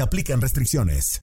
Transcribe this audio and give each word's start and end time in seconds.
aplican 0.00 0.40
restricciones. 0.40 1.22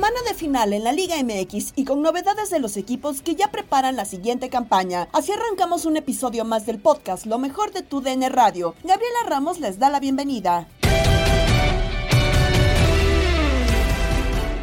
Semana 0.00 0.22
de 0.26 0.34
final 0.34 0.72
en 0.72 0.82
la 0.82 0.92
Liga 0.92 1.16
MX 1.22 1.74
y 1.76 1.84
con 1.84 2.00
novedades 2.00 2.48
de 2.48 2.58
los 2.58 2.78
equipos 2.78 3.20
que 3.20 3.34
ya 3.34 3.50
preparan 3.50 3.96
la 3.96 4.06
siguiente 4.06 4.48
campaña. 4.48 5.10
Así 5.12 5.30
arrancamos 5.30 5.84
un 5.84 5.98
episodio 5.98 6.46
más 6.46 6.64
del 6.64 6.78
podcast 6.78 7.26
Lo 7.26 7.38
mejor 7.38 7.70
de 7.74 7.82
tu 7.82 8.00
DN 8.00 8.26
Radio. 8.30 8.74
Gabriela 8.82 9.18
Ramos 9.28 9.60
les 9.60 9.78
da 9.78 9.90
la 9.90 10.00
bienvenida. 10.00 10.66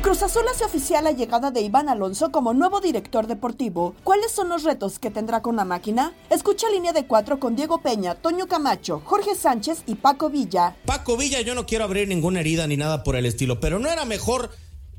Cruz 0.02 0.24
Azul 0.24 0.42
hace 0.52 0.66
oficial 0.66 1.04
la 1.04 1.12
llegada 1.12 1.52
de 1.52 1.62
Iván 1.62 1.88
Alonso 1.88 2.32
como 2.32 2.56
nuevo 2.56 2.82
director 2.82 3.28
deportivo. 3.28 3.94
¿Cuáles 4.04 4.32
son 4.32 4.50
los 4.50 4.64
retos 4.64 4.98
que 4.98 5.12
tendrá 5.12 5.44
con 5.44 5.56
la 5.56 5.66
máquina? 5.66 6.14
Escucha 6.32 6.68
línea 6.72 6.94
de 6.94 7.06
cuatro 7.06 7.40
con 7.40 7.56
Diego 7.56 7.80
Peña, 7.84 8.16
Toño 8.16 8.48
Camacho, 8.48 9.04
Jorge 9.06 9.36
Sánchez 9.36 9.84
y 9.86 9.96
Paco 9.96 10.32
Villa. 10.32 10.76
Paco 10.86 11.16
Villa, 11.16 11.42
yo 11.42 11.54
no 11.54 11.68
quiero 11.68 11.84
abrir 11.84 12.08
ninguna 12.08 12.40
herida 12.40 12.66
ni 12.66 12.76
nada 12.76 13.04
por 13.04 13.16
el 13.16 13.28
estilo, 13.28 13.60
pero 13.60 13.78
no 13.78 13.90
era 13.90 14.04
mejor 14.06 14.50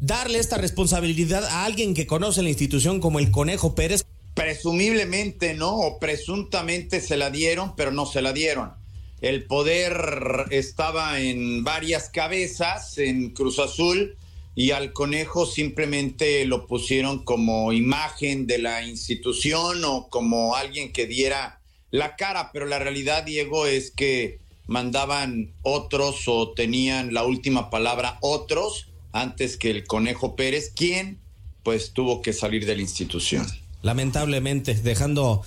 darle 0.01 0.39
esta 0.39 0.59
responsabilidad 0.59 1.45
a 1.45 1.65
alguien 1.65 1.95
que 1.95 2.07
conoce 2.07 2.43
la 2.43 2.49
institución 2.49 3.01
como 3.01 3.19
el 3.19 3.31
Conejo 3.31 3.75
Pérez. 3.75 4.05
Presumiblemente 4.35 5.55
no, 5.55 5.77
o 5.77 5.99
presuntamente 5.99 7.01
se 7.01 7.17
la 7.17 7.31
dieron, 7.31 7.75
pero 7.77 7.91
no 7.91 8.07
se 8.07 8.23
la 8.23 8.33
dieron. 8.33 8.73
El 9.21 9.45
poder 9.45 10.47
estaba 10.51 11.21
en 11.21 11.65
varias 11.65 12.09
cabezas 12.09 12.99
en 12.99 13.31
Cruz 13.31 13.59
Azul 13.59 14.17
y 14.55 14.71
al 14.71 14.93
conejo 14.93 15.45
simplemente 15.45 16.45
lo 16.45 16.67
pusieron 16.67 17.25
como 17.25 17.73
imagen 17.73 18.47
de 18.47 18.59
la 18.59 18.87
institución 18.87 19.85
o 19.85 20.09
como 20.09 20.55
alguien 20.55 20.93
que 20.93 21.07
diera 21.07 21.61
la 21.91 22.15
cara, 22.17 22.51
pero 22.53 22.67
la 22.67 22.79
realidad, 22.79 23.25
Diego, 23.25 23.67
es 23.67 23.91
que 23.91 24.39
mandaban 24.67 25.53
otros 25.63 26.29
o 26.29 26.53
tenían 26.53 27.13
la 27.13 27.25
última 27.25 27.71
palabra 27.71 28.19
otros 28.21 28.88
antes 29.13 29.57
que 29.57 29.71
el 29.71 29.85
Conejo 29.85 30.37
Pérez, 30.37 30.73
quien 30.75 31.21
pues 31.63 31.93
tuvo 31.93 32.23
que 32.23 32.33
salir 32.33 32.67
de 32.67 32.77
la 32.77 32.83
institución. 32.83 33.47
Lamentablemente, 33.83 34.75
dejando 34.75 35.43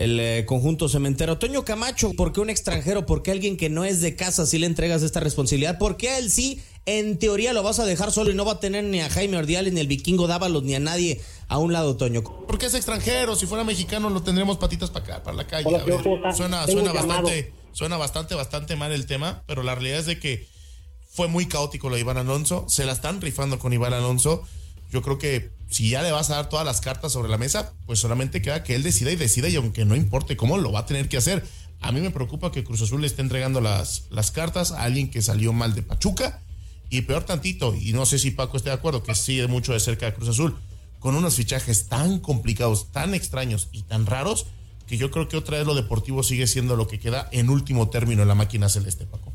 el 0.00 0.18
eh, 0.18 0.44
conjunto 0.46 0.88
cementero. 0.88 1.38
Toño 1.38 1.62
Camacho, 1.64 2.12
¿por 2.14 2.32
qué 2.32 2.40
un 2.40 2.48
extranjero? 2.48 3.04
¿Por 3.04 3.22
qué 3.22 3.32
alguien 3.32 3.58
que 3.58 3.68
no 3.68 3.84
es 3.84 4.00
de 4.00 4.16
casa 4.16 4.46
si 4.46 4.58
le 4.58 4.66
entregas 4.66 5.02
esta 5.02 5.20
responsabilidad? 5.20 5.78
¿Por 5.78 5.98
qué 5.98 6.08
a 6.08 6.18
él 6.18 6.30
sí, 6.30 6.58
en 6.86 7.18
teoría, 7.18 7.52
lo 7.52 7.62
vas 7.62 7.80
a 7.80 7.84
dejar 7.84 8.10
solo 8.10 8.30
y 8.30 8.34
no 8.34 8.46
va 8.46 8.52
a 8.52 8.60
tener 8.60 8.82
ni 8.82 9.00
a 9.00 9.10
Jaime 9.10 9.36
Ordiales, 9.36 9.74
ni 9.74 9.80
al 9.80 9.86
vikingo 9.88 10.26
Dávalos, 10.26 10.62
ni 10.62 10.74
a 10.74 10.80
nadie 10.80 11.20
a 11.48 11.58
un 11.58 11.74
lado, 11.74 11.98
Toño? 11.98 12.22
Porque 12.22 12.66
es 12.66 12.74
extranjero, 12.74 13.36
si 13.36 13.44
fuera 13.44 13.62
mexicano 13.62 14.08
lo 14.08 14.22
tendremos 14.22 14.56
patitas 14.56 14.88
para 14.88 15.04
acá, 15.04 15.22
para 15.22 15.36
la 15.36 15.46
calle. 15.46 15.76
A 15.76 15.84
ver, 15.84 16.02
suena, 16.34 16.66
suena 16.66 16.92
bastante, 16.92 17.52
suena 17.72 17.96
bastante, 17.98 18.34
bastante 18.34 18.76
mal 18.76 18.92
el 18.92 19.04
tema, 19.04 19.42
pero 19.46 19.62
la 19.62 19.74
realidad 19.74 19.98
es 19.98 20.06
de 20.06 20.18
que 20.18 20.48
fue 21.12 21.28
muy 21.28 21.46
caótico 21.46 21.88
lo 21.88 21.96
de 21.96 22.02
Iván 22.02 22.16
Alonso. 22.16 22.64
Se 22.68 22.84
la 22.84 22.92
están 22.92 23.20
rifando 23.20 23.58
con 23.58 23.72
Iván 23.72 23.92
Alonso. 23.92 24.44
Yo 24.90 25.02
creo 25.02 25.18
que 25.18 25.50
si 25.68 25.90
ya 25.90 26.02
le 26.02 26.12
vas 26.12 26.30
a 26.30 26.36
dar 26.36 26.48
todas 26.48 26.64
las 26.64 26.80
cartas 26.80 27.12
sobre 27.12 27.28
la 27.28 27.38
mesa, 27.38 27.72
pues 27.86 27.98
solamente 27.98 28.42
queda 28.42 28.62
que 28.62 28.74
él 28.74 28.82
decida 28.82 29.10
y 29.10 29.16
decida 29.16 29.48
y 29.48 29.56
aunque 29.56 29.84
no 29.84 29.96
importe 29.96 30.36
cómo, 30.36 30.58
lo 30.58 30.72
va 30.72 30.80
a 30.80 30.86
tener 30.86 31.08
que 31.08 31.16
hacer. 31.16 31.46
A 31.80 31.92
mí 31.92 32.00
me 32.00 32.10
preocupa 32.10 32.52
que 32.52 32.64
Cruz 32.64 32.82
Azul 32.82 33.00
le 33.00 33.06
esté 33.06 33.22
entregando 33.22 33.60
las, 33.60 34.04
las 34.10 34.30
cartas 34.30 34.72
a 34.72 34.82
alguien 34.82 35.10
que 35.10 35.22
salió 35.22 35.52
mal 35.52 35.74
de 35.74 35.82
Pachuca 35.82 36.42
y 36.90 37.02
peor 37.02 37.24
tantito, 37.24 37.74
y 37.74 37.92
no 37.92 38.04
sé 38.04 38.18
si 38.18 38.32
Paco 38.32 38.56
esté 38.56 38.70
de 38.70 38.74
acuerdo, 38.74 39.04
que 39.04 39.14
sigue 39.14 39.46
mucho 39.46 39.72
de 39.72 39.80
cerca 39.80 40.06
de 40.06 40.14
Cruz 40.14 40.28
Azul, 40.28 40.56
con 40.98 41.14
unos 41.14 41.36
fichajes 41.36 41.88
tan 41.88 42.18
complicados, 42.18 42.90
tan 42.90 43.14
extraños 43.14 43.68
y 43.70 43.82
tan 43.82 44.06
raros, 44.06 44.46
que 44.88 44.96
yo 44.96 45.12
creo 45.12 45.28
que 45.28 45.36
otra 45.36 45.58
vez 45.58 45.66
lo 45.66 45.76
deportivo 45.76 46.24
sigue 46.24 46.48
siendo 46.48 46.74
lo 46.74 46.88
que 46.88 46.98
queda 46.98 47.28
en 47.30 47.48
último 47.48 47.88
término 47.90 48.22
en 48.22 48.28
la 48.28 48.34
máquina 48.34 48.68
celeste, 48.68 49.06
Paco. 49.06 49.29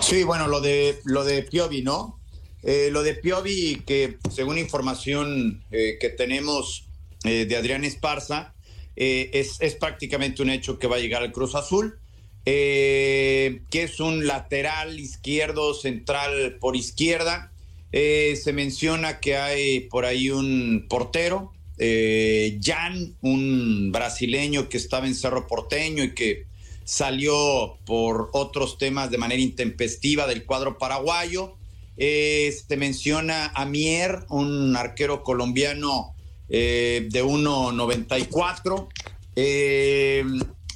Sí, 0.00 0.24
bueno, 0.24 0.48
lo 0.48 0.60
de 0.60 1.00
lo 1.04 1.24
de 1.24 1.42
Piovi, 1.42 1.82
¿no? 1.82 2.18
Eh, 2.62 2.88
lo 2.90 3.02
de 3.02 3.14
Piovi, 3.14 3.82
que 3.86 4.18
según 4.34 4.58
información 4.58 5.64
eh, 5.70 5.96
que 6.00 6.08
tenemos 6.08 6.88
eh, 7.24 7.46
de 7.46 7.56
Adrián 7.56 7.84
Esparza, 7.84 8.54
es, 8.96 9.58
es, 9.60 9.76
prácticamente 9.76 10.42
un 10.42 10.50
hecho 10.50 10.80
que 10.80 10.88
va 10.88 10.96
a 10.96 10.98
llegar 10.98 11.22
al 11.22 11.30
Cruz 11.30 11.54
Azul, 11.54 12.00
que 12.44 13.60
es 13.70 14.00
un 14.00 14.26
lateral 14.26 14.98
izquierdo, 14.98 15.72
central 15.72 16.56
por 16.58 16.74
izquierda. 16.74 17.52
se 17.92 18.52
menciona 18.52 19.20
que 19.20 19.36
hay 19.36 19.80
por 19.82 20.04
ahí 20.04 20.30
un 20.30 20.86
portero, 20.88 21.52
Jan, 21.78 23.14
un 23.20 23.92
brasileño 23.92 24.68
que 24.68 24.78
estaba 24.78 25.06
en 25.06 25.14
Cerro 25.14 25.46
Porteño 25.46 26.02
y 26.02 26.14
que 26.14 26.47
salió 26.88 27.76
por 27.84 28.30
otros 28.32 28.78
temas 28.78 29.10
de 29.10 29.18
manera 29.18 29.42
intempestiva 29.42 30.26
del 30.26 30.46
cuadro 30.46 30.78
paraguayo. 30.78 31.54
Eh, 31.98 32.56
se 32.66 32.78
menciona 32.78 33.52
a 33.54 33.66
Mier, 33.66 34.24
un 34.30 34.74
arquero 34.74 35.22
colombiano 35.22 36.14
eh, 36.48 37.06
de 37.10 37.22
1.94. 37.22 38.88
Eh, 39.36 40.24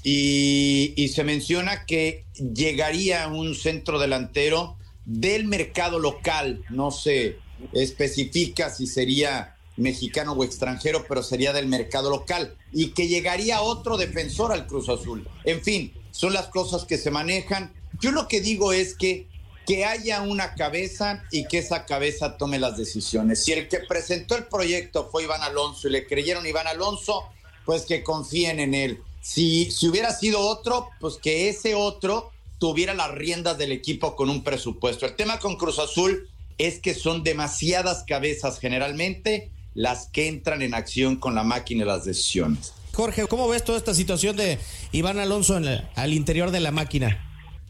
y, 0.03 0.93
y 0.95 1.09
se 1.09 1.25
menciona 1.25 1.87
que 1.87 2.27
llegaría 2.35 3.27
un 3.29 3.55
centro 3.55 3.99
delantero 3.99 4.77
del 5.07 5.47
mercado 5.47 5.99
local, 5.99 6.63
no 6.69 6.91
se 6.91 7.39
especifica 7.73 8.69
si 8.69 8.87
sería 8.87 9.57
mexicano 9.79 10.33
o 10.33 10.45
extranjero, 10.45 11.07
pero 11.09 11.23
sería 11.23 11.55
del 11.55 11.69
mercado 11.69 12.11
local, 12.11 12.55
y 12.71 12.89
que 12.89 13.09
llegaría 13.09 13.63
otro 13.63 13.97
defensor 13.97 14.53
al 14.53 14.67
Cruz 14.67 14.91
Azul. 14.91 15.27
En 15.45 15.63
fin, 15.63 15.93
son 16.13 16.33
las 16.33 16.47
cosas 16.47 16.85
que 16.85 16.97
se 16.97 17.11
manejan. 17.11 17.75
Yo 18.01 18.13
lo 18.13 18.29
que 18.29 18.41
digo 18.41 18.73
es 18.73 18.95
que 18.95 19.27
que 19.67 19.85
haya 19.85 20.23
una 20.23 20.55
cabeza 20.55 21.23
y 21.31 21.47
que 21.47 21.59
esa 21.59 21.87
cabeza 21.87 22.37
tome 22.37 22.59
las 22.59 22.77
decisiones. 22.77 23.45
Si 23.45 23.53
el 23.53 23.69
que 23.69 23.79
presentó 23.79 24.37
el 24.37 24.47
proyecto 24.47 25.09
fue 25.11 25.25
Iván 25.25 25.43
Alonso 25.43 25.89
y 25.89 25.93
le 25.93 26.07
creyeron 26.07 26.47
Iván 26.47 26.67
Alonso, 26.67 27.25
pues 27.65 27.83
que 27.83 28.03
confíen 28.03 28.61
en 28.61 28.75
él. 28.75 28.99
Si, 29.21 29.71
si 29.71 29.89
hubiera 29.89 30.13
sido 30.13 30.41
otro, 30.41 30.89
pues 31.01 31.17
que 31.17 31.49
ese 31.49 31.75
otro 31.75 32.33
tuviera 32.59 32.95
las 32.95 33.13
riendas 33.13 33.57
del 33.57 33.73
equipo 33.73 34.17
con 34.17 34.31
un 34.31 34.43
presupuesto. 34.43 35.07
El 35.07 35.15
tema 35.15 35.39
con 35.39 35.57
Cruz 35.57 35.79
Azul 35.79 36.29
es 36.59 36.81
que 36.81 36.95
son 36.95 37.23
demasiadas 37.23 38.05
cabezas 38.07 38.59
generalmente 38.59 39.51
las 39.75 40.07
que 40.07 40.29
entran 40.29 40.63
en 40.63 40.75
acción 40.75 41.17
con 41.17 41.35
la 41.35 41.45
máquina 41.45 41.85
y 41.85 41.87
las 41.87 42.05
decisiones. 42.05 42.73
Jorge, 42.95 43.27
¿cómo 43.27 43.49
ves 43.49 43.65
toda 43.65 43.79
esta 43.79 43.95
situación 43.95 44.37
de 44.37 44.59
Iván 44.93 45.19
Alonso 45.19 45.59
al 45.97 46.13
interior 46.13 46.51
de 46.51 46.61
la 46.61 46.73
máquina? 46.73 47.25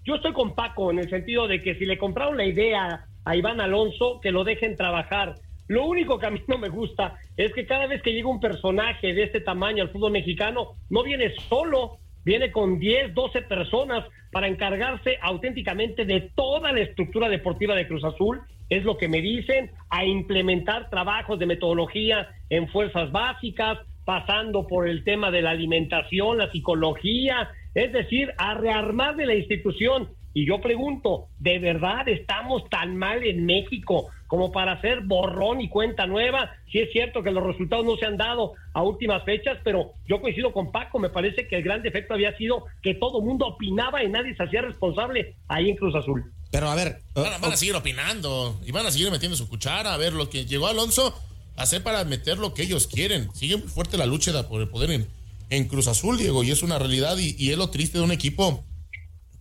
Yo 0.05 0.17
estoy 0.17 0.33
con 0.33 0.57
Paco 0.57 0.91
en 0.91 0.99
el 0.99 1.09
sentido 1.09 1.47
de 1.47 1.63
que 1.63 1.77
si 1.77 1.85
le 1.85 1.97
compraron 1.97 2.37
la 2.37 2.45
idea 2.45 3.07
a 3.25 3.37
Iván 3.37 3.61
Alonso, 3.61 4.19
que 4.21 4.33
lo 4.33 4.43
dejen 4.43 4.77
trabajar. 4.77 5.37
Lo 5.69 5.87
único 5.87 6.19
que 6.19 6.27
a 6.27 6.31
mí 6.31 6.43
no 6.49 6.59
me 6.59 6.69
gusta 6.69 7.15
es 7.37 7.53
que 7.53 7.67
cada 7.67 7.87
vez 7.87 8.03
que 8.03 8.13
llega 8.13 8.29
un 8.29 8.41
personaje 8.41 9.15
de 9.15 9.23
este 9.23 9.41
tamaño 9.41 9.85
al 9.85 9.91
fútbol 9.91 10.11
mexicano, 10.11 10.75
no 10.91 11.05
viene 11.05 11.33
solo, 11.49 11.99
viene 12.25 12.51
con 12.51 12.81
10, 12.81 13.15
12 13.15 13.43
personas 13.43 14.05
para 14.33 14.49
encargarse 14.49 15.19
auténticamente 15.23 16.05
de 16.05 16.33
toda 16.35 16.73
la 16.73 16.81
estructura 16.81 17.29
deportiva 17.29 17.77
de 17.77 17.87
Cruz 17.87 18.03
Azul, 18.03 18.41
es 18.69 18.83
lo 18.83 18.97
que 18.97 19.07
me 19.07 19.21
dicen, 19.21 19.71
a 19.89 20.05
implementar 20.05 20.91
trabajos 20.91 21.39
de 21.39 21.47
metodología 21.47 22.29
en 22.51 22.69
fuerzas 22.69 23.13
básicas, 23.13 23.79
pasando 24.05 24.67
por 24.67 24.89
el 24.89 25.05
tema 25.05 25.31
de 25.31 25.43
la 25.43 25.51
alimentación, 25.51 26.39
la 26.39 26.51
psicología, 26.51 27.51
es 27.75 27.93
decir, 27.93 28.33
a 28.39 28.55
rearmar 28.55 29.17
de 29.17 29.27
la 29.27 29.35
institución. 29.35 30.09
Y 30.35 30.47
yo 30.47 30.61
pregunto, 30.61 31.29
¿de 31.39 31.59
verdad 31.59 32.09
estamos 32.09 32.69
tan 32.71 32.97
mal 32.97 33.23
en 33.23 33.45
México 33.45 34.09
como 34.27 34.51
para 34.51 34.73
hacer 34.73 35.03
borrón 35.03 35.61
y 35.61 35.69
cuenta 35.69 36.07
nueva? 36.07 36.51
Sí 36.71 36.79
es 36.79 36.91
cierto 36.91 37.23
que 37.23 37.31
los 37.31 37.45
resultados 37.45 37.85
no 37.85 37.97
se 37.97 38.07
han 38.07 38.17
dado 38.17 38.55
a 38.73 38.83
últimas 38.83 39.23
fechas, 39.25 39.59
pero 39.63 39.93
yo 40.09 40.23
coincido 40.23 40.53
con 40.53 40.73
Paco, 40.73 40.99
me 40.99 41.11
parece 41.11 41.47
que 41.47 41.57
el 41.57 41.63
gran 41.63 41.83
defecto 41.83 42.15
había 42.15 42.35
sido 42.39 42.65
que 42.83 42.95
todo 42.95 43.19
el 43.19 43.27
mundo 43.27 43.47
opinaba 43.47 44.03
y 44.03 44.09
nadie 44.09 44.35
se 44.35 44.43
hacía 44.43 44.63
responsable 44.63 45.37
ahí 45.49 45.69
en 45.69 45.77
Cruz 45.77 45.95
Azul. 45.95 46.33
Pero 46.51 46.69
a 46.69 46.75
ver, 46.75 46.97
van, 47.15 47.41
van 47.41 47.53
a 47.53 47.57
seguir 47.57 47.75
opinando 47.75 48.59
y 48.67 48.73
van 48.73 48.87
a 48.87 48.91
seguir 48.91 49.11
metiendo 49.11 49.37
su 49.37 49.49
cuchara. 49.49 49.93
A 49.93 49.99
ver, 49.99 50.15
lo 50.15 50.31
que 50.31 50.47
llegó 50.47 50.67
Alonso 50.67 51.15
hacer 51.63 51.83
para 51.83 52.05
meter 52.05 52.39
lo 52.39 52.55
que 52.55 52.63
ellos 52.63 52.87
quieren. 52.87 53.29
Sigue 53.35 53.57
muy 53.57 53.69
fuerte 53.69 53.97
la 53.97 54.07
lucha 54.07 54.49
por 54.49 54.61
el 54.61 54.69
poder 54.69 54.91
en, 54.91 55.09
en 55.51 55.69
Cruz 55.69 55.87
Azul, 55.89 56.19
Diego, 56.19 56.43
y 56.43 56.51
es 56.51 56.63
una 56.63 56.79
realidad 56.79 57.19
y, 57.19 57.51
es 57.51 57.59
lo 57.59 57.71
triste 57.71 57.99
de 57.99 58.05
un 58.05 58.13
equipo 58.13 58.65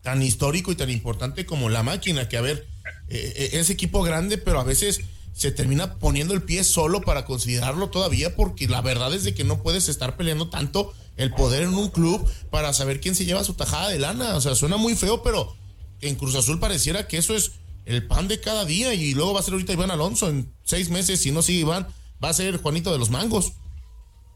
tan 0.02 0.22
histórico 0.22 0.72
y 0.72 0.76
tan 0.76 0.90
importante 0.90 1.46
como 1.46 1.70
la 1.70 1.84
máquina, 1.84 2.28
que 2.28 2.38
a 2.38 2.42
ver, 2.42 2.68
eh, 3.10 3.34
eh, 3.36 3.50
es 3.54 3.70
equipo 3.70 4.02
grande, 4.02 4.38
pero 4.38 4.60
a 4.60 4.64
veces 4.64 5.02
se 5.34 5.52
termina 5.52 5.96
poniendo 5.96 6.34
el 6.34 6.42
pie 6.42 6.64
solo 6.64 7.02
para 7.02 7.26
considerarlo 7.26 7.90
todavía, 7.90 8.36
porque 8.36 8.68
la 8.68 8.82
verdad 8.82 9.14
es 9.14 9.24
de 9.24 9.34
que 9.34 9.44
no 9.44 9.62
puedes 9.62 9.90
estar 9.90 10.18
peleando 10.18 10.50
tanto 10.50 10.94
el 11.18 11.34
poder 11.34 11.64
en 11.64 11.74
un 11.74 11.90
club 11.90 12.28
para 12.50 12.74
saber 12.74 13.00
quién 13.00 13.16
se 13.16 13.26
lleva 13.26 13.44
su 13.44 13.54
tajada 13.54 13.90
de 13.90 14.00
lana. 14.00 14.36
O 14.36 14.42
sea, 14.42 14.56
suena 14.56 14.78
muy 14.78 14.96
feo, 14.96 15.24
pero 15.24 15.56
en 16.02 16.16
Cruz 16.16 16.36
Azul 16.36 16.60
pareciera 16.60 17.08
que 17.08 17.18
eso 17.18 17.36
es 17.36 17.52
el 17.86 18.06
pan 18.06 18.28
de 18.28 18.40
cada 18.40 18.66
día 18.66 18.94
y 18.94 19.14
luego 19.14 19.34
va 19.34 19.40
a 19.40 19.44
ser 19.44 19.54
ahorita 19.54 19.74
Iván 19.74 19.92
Alonso 19.92 20.30
en 20.30 20.52
seis 20.64 20.90
meses, 20.90 21.22
si 21.22 21.32
no 21.32 21.42
sigue 21.42 21.62
Iván, 21.62 21.88
va 22.24 22.30
a 22.30 22.34
ser 22.34 22.58
Juanito 22.58 22.92
de 22.92 23.00
los 23.00 23.10
Mangos. 23.10 23.54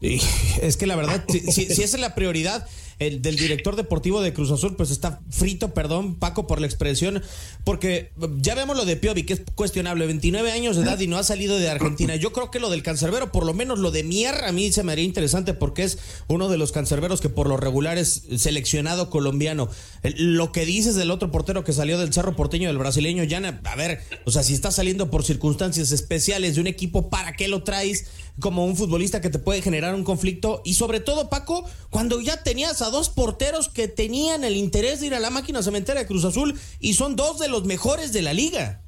Es 0.00 0.76
que 0.76 0.86
la 0.86 0.96
verdad, 0.96 1.24
si, 1.28 1.40
si, 1.40 1.62
esa 1.62 1.96
es 1.96 2.00
la 2.00 2.14
prioridad, 2.14 2.68
el 2.98 3.20
del 3.22 3.36
director 3.36 3.76
deportivo 3.76 4.22
de 4.22 4.32
Cruz 4.32 4.50
Azul, 4.50 4.76
pues 4.76 4.90
está 4.90 5.20
frito, 5.30 5.74
perdón, 5.74 6.14
Paco, 6.14 6.46
por 6.46 6.60
la 6.60 6.66
expresión, 6.66 7.22
porque 7.64 8.12
ya 8.38 8.54
vemos 8.54 8.76
lo 8.76 8.84
de 8.84 8.96
Piovi, 8.96 9.24
que 9.24 9.34
es 9.34 9.42
cuestionable, 9.54 10.06
29 10.06 10.50
años 10.52 10.76
de 10.76 10.82
edad 10.82 10.98
y 10.98 11.06
no 11.06 11.18
ha 11.18 11.22
salido 11.22 11.58
de 11.58 11.68
Argentina. 11.68 12.16
Yo 12.16 12.32
creo 12.32 12.50
que 12.50 12.58
lo 12.58 12.70
del 12.70 12.82
cancerbero, 12.82 13.32
por 13.32 13.44
lo 13.44 13.52
menos 13.52 13.78
lo 13.78 13.90
de 13.90 14.02
Mier, 14.02 14.44
a 14.44 14.52
mí 14.52 14.72
se 14.72 14.82
me 14.82 14.92
haría 14.92 15.04
interesante 15.04 15.52
porque 15.52 15.84
es 15.84 15.98
uno 16.28 16.48
de 16.48 16.56
los 16.56 16.72
cancerberos 16.72 17.20
que 17.20 17.28
por 17.28 17.48
lo 17.48 17.56
regular 17.56 17.98
es 17.98 18.22
seleccionado 18.36 19.10
colombiano. 19.10 19.68
Lo 20.02 20.52
que 20.52 20.64
dices 20.64 20.94
del 20.94 21.10
otro 21.10 21.30
portero 21.30 21.64
que 21.64 21.72
salió 21.72 21.98
del 21.98 22.12
Cerro 22.12 22.34
Porteño, 22.34 22.68
del 22.68 22.78
brasileño, 22.78 23.24
ya, 23.24 23.60
a 23.64 23.76
ver, 23.76 24.00
o 24.24 24.30
sea, 24.30 24.42
si 24.42 24.54
está 24.54 24.70
saliendo 24.70 25.10
por 25.10 25.24
circunstancias 25.24 25.92
especiales 25.92 26.54
de 26.54 26.62
un 26.62 26.66
equipo, 26.66 27.10
¿para 27.10 27.34
qué 27.34 27.48
lo 27.48 27.62
traes 27.62 28.06
como 28.40 28.64
un 28.64 28.76
futbolista 28.76 29.20
que 29.20 29.30
te 29.30 29.38
puede 29.38 29.62
generar 29.62 29.94
un 29.94 30.04
conflicto? 30.04 30.62
Y 30.64 30.74
sobre 30.74 31.00
todo, 31.00 31.28
Paco, 31.28 31.64
cuando 31.90 32.20
ya 32.20 32.42
tenías 32.42 32.82
a 32.82 32.90
dos 32.90 33.08
porteros 33.08 33.68
que 33.68 33.88
tenían 33.88 34.44
el 34.44 34.56
interés 34.56 35.00
de 35.00 35.08
ir 35.08 35.14
a 35.14 35.20
la 35.20 35.30
máquina 35.30 35.62
cementera 35.62 36.00
de 36.00 36.06
Cruz 36.06 36.24
Azul 36.24 36.58
y 36.80 36.94
son 36.94 37.16
dos 37.16 37.38
de 37.38 37.48
los 37.48 37.64
mejores 37.64 38.12
de 38.12 38.22
la 38.22 38.32
liga. 38.32 38.82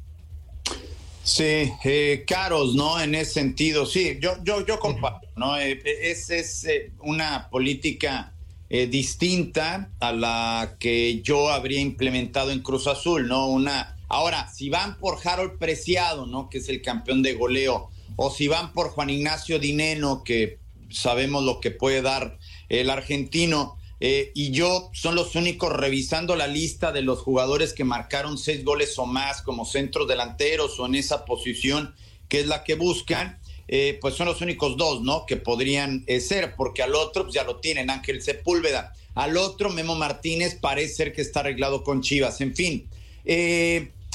Sí, 1.28 1.70
eh, 1.84 2.24
caros, 2.26 2.74
¿no? 2.74 2.98
En 2.98 3.14
ese 3.14 3.34
sentido, 3.34 3.84
sí, 3.84 4.18
yo, 4.18 4.42
yo, 4.44 4.64
yo 4.64 4.78
comparto, 4.80 5.28
¿no? 5.36 5.58
Eh, 5.58 5.78
es, 5.84 6.30
es 6.30 6.64
eh, 6.64 6.92
una 7.00 7.50
política 7.50 8.32
distinta 8.70 9.90
a 9.98 10.12
la 10.12 10.76
que 10.78 11.22
yo 11.22 11.50
habría 11.50 11.80
implementado 11.80 12.50
en 12.50 12.60
Cruz 12.60 12.86
Azul, 12.86 13.26
¿no? 13.26 13.48
Una, 13.48 13.96
ahora, 14.08 14.50
si 14.52 14.68
van 14.68 14.98
por 14.98 15.18
Harold 15.22 15.58
Preciado, 15.58 16.26
¿no? 16.26 16.50
Que 16.50 16.58
es 16.58 16.68
el 16.68 16.82
campeón 16.82 17.22
de 17.22 17.32
goleo, 17.34 17.90
o 18.16 18.30
si 18.30 18.48
van 18.48 18.72
por 18.72 18.90
Juan 18.90 19.10
Ignacio 19.10 19.58
Dineno, 19.58 20.24
que 20.24 20.58
sabemos 20.90 21.44
lo 21.44 21.60
que 21.60 21.70
puede 21.70 22.02
dar 22.02 22.38
el 22.68 22.90
argentino, 22.90 23.78
eh, 24.00 24.30
y 24.34 24.52
yo 24.52 24.90
son 24.92 25.16
los 25.16 25.34
únicos 25.34 25.72
revisando 25.72 26.36
la 26.36 26.46
lista 26.46 26.92
de 26.92 27.02
los 27.02 27.20
jugadores 27.20 27.72
que 27.72 27.84
marcaron 27.84 28.38
seis 28.38 28.64
goles 28.64 28.96
o 28.98 29.06
más 29.06 29.42
como 29.42 29.64
centros 29.64 30.06
delanteros 30.06 30.78
o 30.78 30.86
en 30.86 30.94
esa 30.94 31.24
posición 31.24 31.94
que 32.28 32.40
es 32.40 32.46
la 32.46 32.62
que 32.62 32.74
buscan, 32.74 33.40
eh, 33.66 33.98
pues 34.00 34.14
son 34.14 34.26
los 34.26 34.40
únicos 34.40 34.76
dos, 34.76 35.02
¿no? 35.02 35.26
Que 35.26 35.36
podrían 35.36 36.04
eh, 36.06 36.20
ser, 36.20 36.54
porque 36.56 36.82
al 36.82 36.94
otro 36.94 37.24
pues 37.24 37.34
ya 37.34 37.42
lo 37.42 37.56
tienen, 37.56 37.90
Ángel 37.90 38.22
Sepúlveda. 38.22 38.92
Al 39.14 39.36
otro, 39.36 39.70
Memo 39.70 39.96
Martínez, 39.96 40.56
parece 40.60 40.94
ser 40.94 41.12
que 41.12 41.22
está 41.22 41.40
arreglado 41.40 41.82
con 41.82 42.02
Chivas. 42.02 42.40
En 42.40 42.54
fin, 42.54 42.88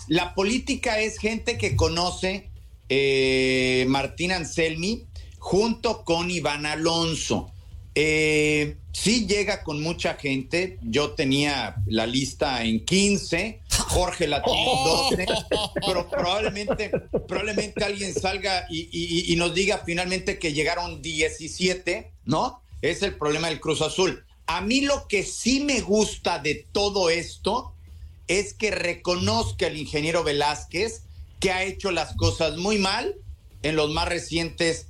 la 0.07 0.33
política 0.33 1.01
es 1.01 1.17
gente 1.17 1.57
que 1.57 1.75
conoce 1.75 2.49
Martín 3.87 4.31
Anselmi 4.31 5.05
junto 5.39 6.03
con 6.03 6.31
Iván 6.31 6.65
Alonso. 6.65 7.51
Eh, 7.95 8.77
sí 8.91 9.27
llega 9.27 9.63
con 9.63 9.81
mucha 9.81 10.15
gente. 10.15 10.79
Yo 10.81 11.11
tenía 11.11 11.75
la 11.85 12.07
lista 12.07 12.63
en 12.63 12.83
15, 12.85 13.61
Jorge 13.89 14.27
la 14.27 14.41
tiene 14.41 14.61
en 14.61 14.83
12, 14.83 15.25
pero 15.85 16.09
probablemente, 16.09 16.91
probablemente 17.27 17.83
alguien 17.83 18.13
salga 18.13 18.65
y, 18.69 19.31
y, 19.31 19.35
nos 19.35 19.53
diga 19.53 19.83
finalmente 19.85 20.39
que 20.39 20.53
llegaron 20.53 21.01
17, 21.01 22.11
¿no? 22.25 22.63
Es 22.81 23.01
el 23.03 23.15
problema 23.15 23.49
del 23.49 23.59
Cruz 23.59 23.81
Azul. 23.81 24.25
A 24.47 24.61
mí 24.61 24.81
lo 24.81 25.07
que 25.07 25.23
sí 25.23 25.59
me 25.59 25.81
gusta 25.81 26.39
de 26.39 26.67
todo 26.71 27.09
esto 27.09 27.73
es 28.27 28.53
que 28.53 28.71
reconozca 28.71 29.67
el 29.67 29.77
ingeniero 29.77 30.23
Velázquez 30.23 31.03
que 31.43 31.51
ha 31.51 31.63
hecho 31.63 31.91
las 31.91 32.15
cosas 32.15 32.57
muy 32.57 32.77
mal 32.77 33.15
en 33.63 33.75
los 33.75 33.91
más 33.91 34.07
recientes 34.07 34.87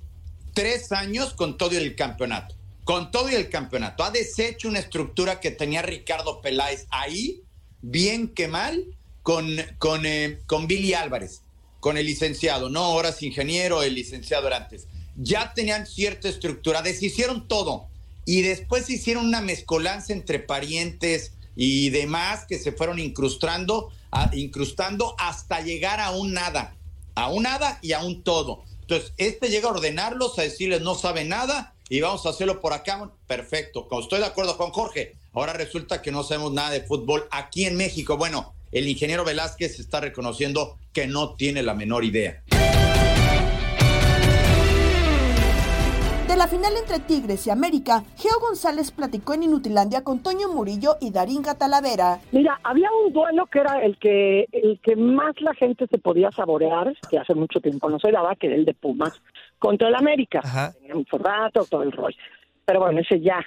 tres 0.54 0.92
años 0.92 1.34
con 1.34 1.58
todo 1.58 1.72
el 1.72 1.96
campeonato 1.96 2.56
con 2.84 3.12
todo 3.12 3.30
el 3.30 3.50
campeonato. 3.50 4.04
Ha 4.04 4.12
deshecho 4.12 4.68
una 4.68 4.80
estructura 4.80 5.40
que 5.40 5.52
tenía 5.52 5.82
Ricardo 5.82 6.42
Peláez 6.42 6.86
ahí, 6.90 7.42
bien 7.82 8.28
que 8.28 8.48
mal, 8.48 8.84
con, 9.22 9.56
con, 9.78 10.06
eh, 10.06 10.40
con 10.46 10.68
Billy 10.68 10.94
Álvarez, 10.94 11.42
con 11.80 11.98
el 11.98 12.06
licenciado, 12.06 12.70
no 12.70 12.82
ahora 12.82 13.10
es 13.10 13.24
ingeniero, 13.24 13.84
el 13.84 13.96
licenciado 13.96 14.48
era 14.48 14.58
antes. 14.58 14.88
Ya 15.16 15.54
tenían 15.54 15.86
cierta 15.86 16.28
estructura, 16.28 16.82
deshicieron 16.82 17.48
todo 17.48 17.88
y 18.26 18.42
después 18.42 18.90
hicieron 18.90 19.28
una 19.28 19.42
mezcolanza 19.42 20.14
entre 20.14 20.40
parientes 20.40 21.34
y 21.56 21.90
demás 21.90 22.46
que 22.48 22.58
se 22.58 22.72
fueron 22.72 23.00
incrustando, 23.00 23.92
incrustando 24.34 25.16
hasta 25.18 25.62
llegar 25.62 26.00
a 26.00 26.12
un 26.12 26.34
nada, 26.34 26.76
a 27.16 27.30
un 27.30 27.44
nada 27.44 27.80
y 27.82 27.94
a 27.94 28.04
un 28.04 28.24
todo. 28.24 28.64
Entonces, 28.82 29.14
este 29.18 29.50
llega 29.50 29.70
a 29.70 29.72
ordenarlos, 29.72 30.38
a 30.38 30.44
decirles 30.44 30.82
no 30.82 30.96
sabe 30.96 31.24
nada 31.24 31.74
y 31.90 32.02
vamos 32.02 32.26
a 32.26 32.30
hacerlo 32.30 32.60
por 32.60 32.74
acá. 32.74 33.10
Perfecto, 33.28 33.88
estoy 34.00 34.20
de 34.20 34.26
acuerdo 34.26 34.58
con 34.58 34.72
Jorge. 34.72 35.16
Ahora 35.34 35.54
resulta 35.54 36.02
que 36.02 36.12
no 36.12 36.24
sabemos 36.24 36.54
nada 36.54 36.70
de 36.72 36.82
fútbol 36.82 37.28
aquí 37.32 37.66
en 37.66 37.76
México. 37.76 38.18
Bueno, 38.18 38.54
el 38.72 38.88
ingeniero 38.88 39.24
Velázquez 39.24 39.80
está 39.80 40.00
reconociendo 40.00 40.78
que 40.92 41.08
no 41.08 41.36
tiene 41.36 41.64
la 41.64 41.74
menor 41.74 42.04
idea. 42.04 42.44
De 46.28 46.38
la 46.38 46.48
final 46.48 46.72
entre 46.80 47.00
Tigres 47.00 47.46
y 47.48 47.50
América, 47.50 48.02
Geo 48.18 48.40
González 48.40 48.92
platicó 48.92 49.34
en 49.34 49.44
Inutilandia 49.44 50.06
con 50.06 50.24
Toño 50.24 50.48
Murillo 50.48 50.96
y 51.02 51.12
Darín 51.12 51.44
Catalavera. 51.44 52.20
Mira, 52.32 52.60
había 52.64 52.90
un 53.06 53.12
duelo 53.12 53.46
que 53.48 53.60
era 53.60 53.84
el 53.84 53.98
que 53.98 54.48
el 54.54 54.80
que 54.82 54.96
más 54.96 55.40
la 55.42 55.54
gente 55.54 55.86
se 55.86 55.98
podía 55.98 56.32
saborear, 56.32 56.94
que 57.10 57.20
hace 57.20 57.36
mucho 57.36 57.60
tiempo 57.60 57.90
no 57.90 58.00
se 58.00 58.10
daba, 58.10 58.38
que 58.38 58.48
era 58.48 58.56
el 58.56 58.64
de 58.64 58.74
Pumas 58.74 59.22
contra 59.60 59.90
el 59.90 59.96
América. 59.96 60.40
Tenía 60.80 60.96
mucho 60.96 61.18
rato, 61.18 61.66
todo 61.66 61.84
el 61.84 61.92
rol. 61.92 62.16
Pero 62.64 62.80
bueno, 62.80 63.02
ese 63.02 63.20
ya. 63.20 63.46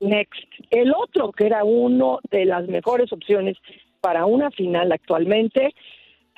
Next. 0.00 0.48
El 0.70 0.94
otro, 0.94 1.30
que 1.32 1.46
era 1.46 1.62
uno 1.62 2.20
de 2.30 2.46
las 2.46 2.66
mejores 2.68 3.12
opciones 3.12 3.58
para 4.00 4.24
una 4.24 4.50
final 4.50 4.90
actualmente, 4.92 5.74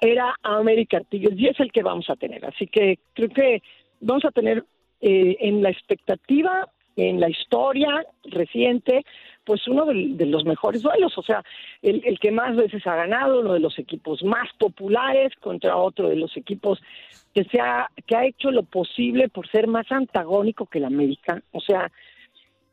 era 0.01 0.35
América 0.43 1.01
Tigres 1.09 1.39
y 1.39 1.47
es 1.47 1.61
el 1.61 1.71
que 1.71 1.85
vamos 1.85 2.11
a 2.11 2.17
tener. 2.17 2.45
Así 2.45 2.67
que 2.67 2.99
creo 3.15 3.29
que 3.29 3.63
vamos 4.01 4.25
a 4.25 4.31
tener 4.33 4.65
eh, 5.01 5.37
en 5.41 5.63
la 5.63 5.71
expectativa, 5.71 6.69
en 6.97 7.21
la 7.21 7.29
historia 7.29 8.05
reciente, 8.25 9.05
pues 9.45 9.67
uno 9.67 9.87
de, 9.87 10.27
los 10.27 10.45
mejores 10.45 10.83
duelos, 10.83 11.17
o 11.17 11.23
sea, 11.23 11.43
el, 11.83 12.03
el, 12.05 12.19
que 12.19 12.31
más 12.31 12.55
veces 12.57 12.87
ha 12.87 12.95
ganado, 12.97 13.41
uno 13.41 13.55
de 13.55 13.61
los 13.61 13.79
equipos 13.79 14.23
más 14.23 14.49
populares 14.59 15.33
contra 15.41 15.77
otro 15.77 16.09
de 16.09 16.17
los 16.17 16.37
equipos 16.37 16.81
que, 17.35 17.45
se 17.45 17.61
ha, 17.61 17.89
que 18.07 18.17
ha 18.17 18.27
hecho 18.27 18.51
lo 18.51 18.63
posible 18.65 19.29
por 19.29 19.49
ser 19.49 19.67
más 19.67 19.91
antagónico 19.91 20.67
que 20.67 20.79
el 20.79 20.85
América, 20.85 21.43
o 21.53 21.61
sea, 21.61 21.91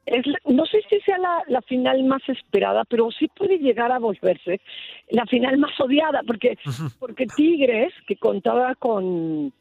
es, 0.05 0.25
no 0.45 0.65
sé 0.65 0.81
si 0.89 0.99
sea 1.01 1.17
la, 1.17 1.43
la, 1.47 1.61
final 1.61 2.03
más 2.05 2.21
esperada, 2.29 2.85
pero 2.85 3.11
sí 3.11 3.27
puede 3.27 3.57
llegar 3.57 3.91
a 3.91 3.99
volverse 3.99 4.61
la 5.09 5.25
final 5.25 5.57
más 5.57 5.77
odiada, 5.79 6.21
porque, 6.25 6.57
porque 6.99 7.27
Tigres, 7.27 7.93
que 8.07 8.15
contaba 8.15 8.75
con 8.75 9.51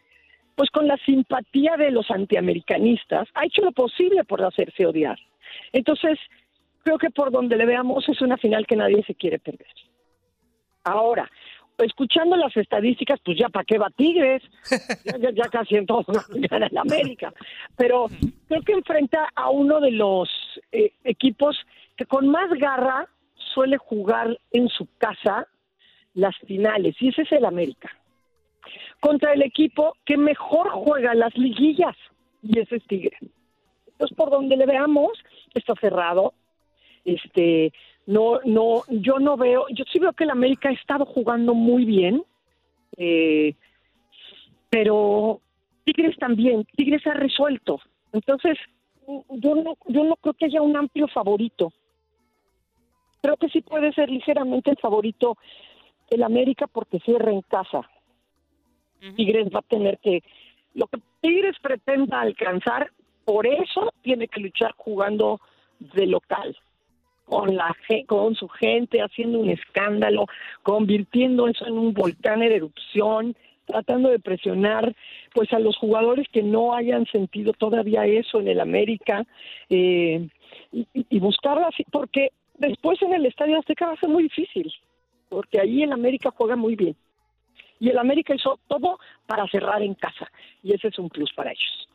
pues 0.57 0.71
con 0.71 0.89
la 0.89 0.97
simpatía 1.05 1.77
de 1.77 1.91
los 1.91 2.11
antiamericanistas, 2.11 3.29
ha 3.35 3.45
hecho 3.45 3.63
lo 3.63 3.73
posible 3.73 4.25
por 4.25 4.43
hacerse 4.43 4.87
odiar. 4.87 5.19
Entonces, 5.73 6.19
creo 6.83 6.99
que 6.99 7.11
por 7.11 7.31
donde 7.31 7.57
le 7.57 7.67
veamos 7.67 8.09
es 8.09 8.21
una 8.23 8.39
final 8.39 8.67
que 8.67 8.75
nadie 8.75 9.05
se 9.07 9.15
quiere 9.15 9.39
perder. 9.39 9.69
Ahora, 10.83 11.31
escuchando 11.79 12.37
las 12.37 12.57
estadísticas, 12.57 13.21
pues 13.23 13.39
ya 13.39 13.51
para 13.51 13.67
qué 13.67 13.77
va 13.77 13.91
Tigres, 13.91 14.43
ya, 15.35 15.45
casi 15.51 15.77
en 15.77 15.85
todo 15.85 16.05
gana 16.51 16.69
el 16.69 16.79
América, 16.79 17.35
pero 17.77 18.07
creo 18.49 18.63
que 18.63 18.73
enfrenta 18.73 19.29
a 19.35 19.51
uno 19.51 19.79
de 19.81 19.91
los 19.91 20.31
eh, 20.73 20.95
equipos 21.05 21.57
que 21.97 22.07
con 22.07 22.29
más 22.29 22.49
garra 22.59 23.07
suele 23.35 23.77
jugar 23.77 24.39
en 24.53 24.69
su 24.69 24.89
casa 24.97 25.47
las 26.15 26.35
finales, 26.47 26.97
y 26.99 27.09
ese 27.09 27.23
es 27.23 27.33
el 27.33 27.45
América 27.45 27.91
contra 29.01 29.33
el 29.33 29.43
equipo 29.43 29.95
que 30.05 30.17
mejor 30.17 30.69
juega 30.71 31.15
las 31.15 31.37
liguillas, 31.37 31.97
y 32.43 32.59
ese 32.59 32.77
es 32.77 32.87
Tigre. 32.87 33.17
Entonces, 33.87 34.17
por 34.17 34.31
donde 34.31 34.57
le 34.57 34.67
veamos, 34.67 35.13
está 35.55 35.75
cerrado. 35.81 36.35
Este, 37.05 37.73
no, 38.07 38.41
no, 38.45 38.83
yo 38.89 39.19
no 39.19 39.37
veo, 39.37 39.67
yo 39.71 39.85
sí 39.91 39.99
veo 39.99 40.13
que 40.13 40.25
el 40.25 40.31
América 40.31 40.69
ha 40.69 40.73
estado 40.73 41.07
jugando 41.07 41.55
muy 41.55 41.85
bien, 41.85 42.23
eh, 42.97 43.55
pero 44.71 45.41
Tigres 45.85 46.17
también, 46.19 46.65
Tigres 46.77 47.07
ha 47.07 47.15
resuelto. 47.15 47.81
Entonces, 48.13 48.59
yo 49.31 49.55
no, 49.55 49.77
yo 49.87 50.05
no 50.05 50.17
creo 50.17 50.35
que 50.35 50.47
haya 50.47 50.63
un 50.63 50.77
amplio 50.77 51.09
favorito. 51.09 51.73
Creo 53.23 53.37
que 53.37 53.49
sí 53.49 53.61
puede 53.61 53.93
ser 53.93 54.11
ligeramente 54.11 54.71
el 54.71 54.79
favorito 54.79 55.37
el 56.11 56.23
América 56.23 56.67
porque 56.67 57.01
cierra 57.01 57.33
en 57.33 57.43
casa. 57.43 57.89
Tigres 59.15 59.49
va 59.55 59.61
a 59.61 59.63
tener 59.63 59.99
que, 59.99 60.23
lo 60.75 60.87
que 60.87 61.01
Tigres 61.21 61.57
pretenda 61.61 62.21
alcanzar, 62.21 62.91
por 63.25 63.47
eso 63.47 63.93
tiene 64.03 64.29
que 64.29 64.41
luchar 64.41 64.73
jugando 64.77 65.41
de 65.81 66.07
local, 66.07 66.57
con, 67.25 67.57
la, 67.57 67.77
con 68.07 68.35
su 68.35 68.49
gente, 68.49 69.03
haciendo 69.03 69.41
un 69.41 69.51
escándalo, 69.51 70.27
convirtiendo 70.63 71.49
eso 71.49 71.67
en 71.67 71.75
un 71.75 71.93
volcán 71.93 72.43
en 72.43 72.53
erupción, 72.53 73.37
tratando 73.67 74.11
de 74.11 74.21
presionar 74.21 74.95
pues 75.35 75.53
a 75.53 75.59
los 75.59 75.77
jugadores 75.77 76.29
que 76.33 76.43
no 76.43 76.75
hayan 76.75 77.05
sentido 77.07 77.53
todavía 77.53 78.07
eso 78.07 78.39
en 78.39 78.49
el 78.49 78.61
América 78.61 79.27
eh, 79.69 80.29
y, 80.73 80.87
y 80.95 81.19
buscar 81.19 81.59
así, 81.65 81.85
porque 81.91 82.31
después 82.59 83.03
en 83.03 83.13
el 83.13 83.27
Estadio 83.27 83.59
Azteca 83.59 83.87
va 83.87 83.95
a 83.95 84.01
ser 84.01 84.09
muy 84.09 84.23
difícil, 84.25 84.73
porque 85.29 85.61
ahí 85.61 85.83
el 85.83 85.93
América 85.93 86.33
juega 86.37 86.55
muy 86.55 86.77
bien 86.77 86.95
y 87.79 87.91
el 87.91 87.99
América 87.99 88.35
hizo 88.35 88.59
todo 88.69 88.99
para 89.27 89.47
cerrar 89.49 89.83
en 89.83 89.95
casa 89.95 90.31
y 90.63 90.75
ese 90.75 90.89
es 90.89 90.99
un 90.99 91.09
plus 91.09 91.33
para 91.35 91.51
ellos. 91.51 91.89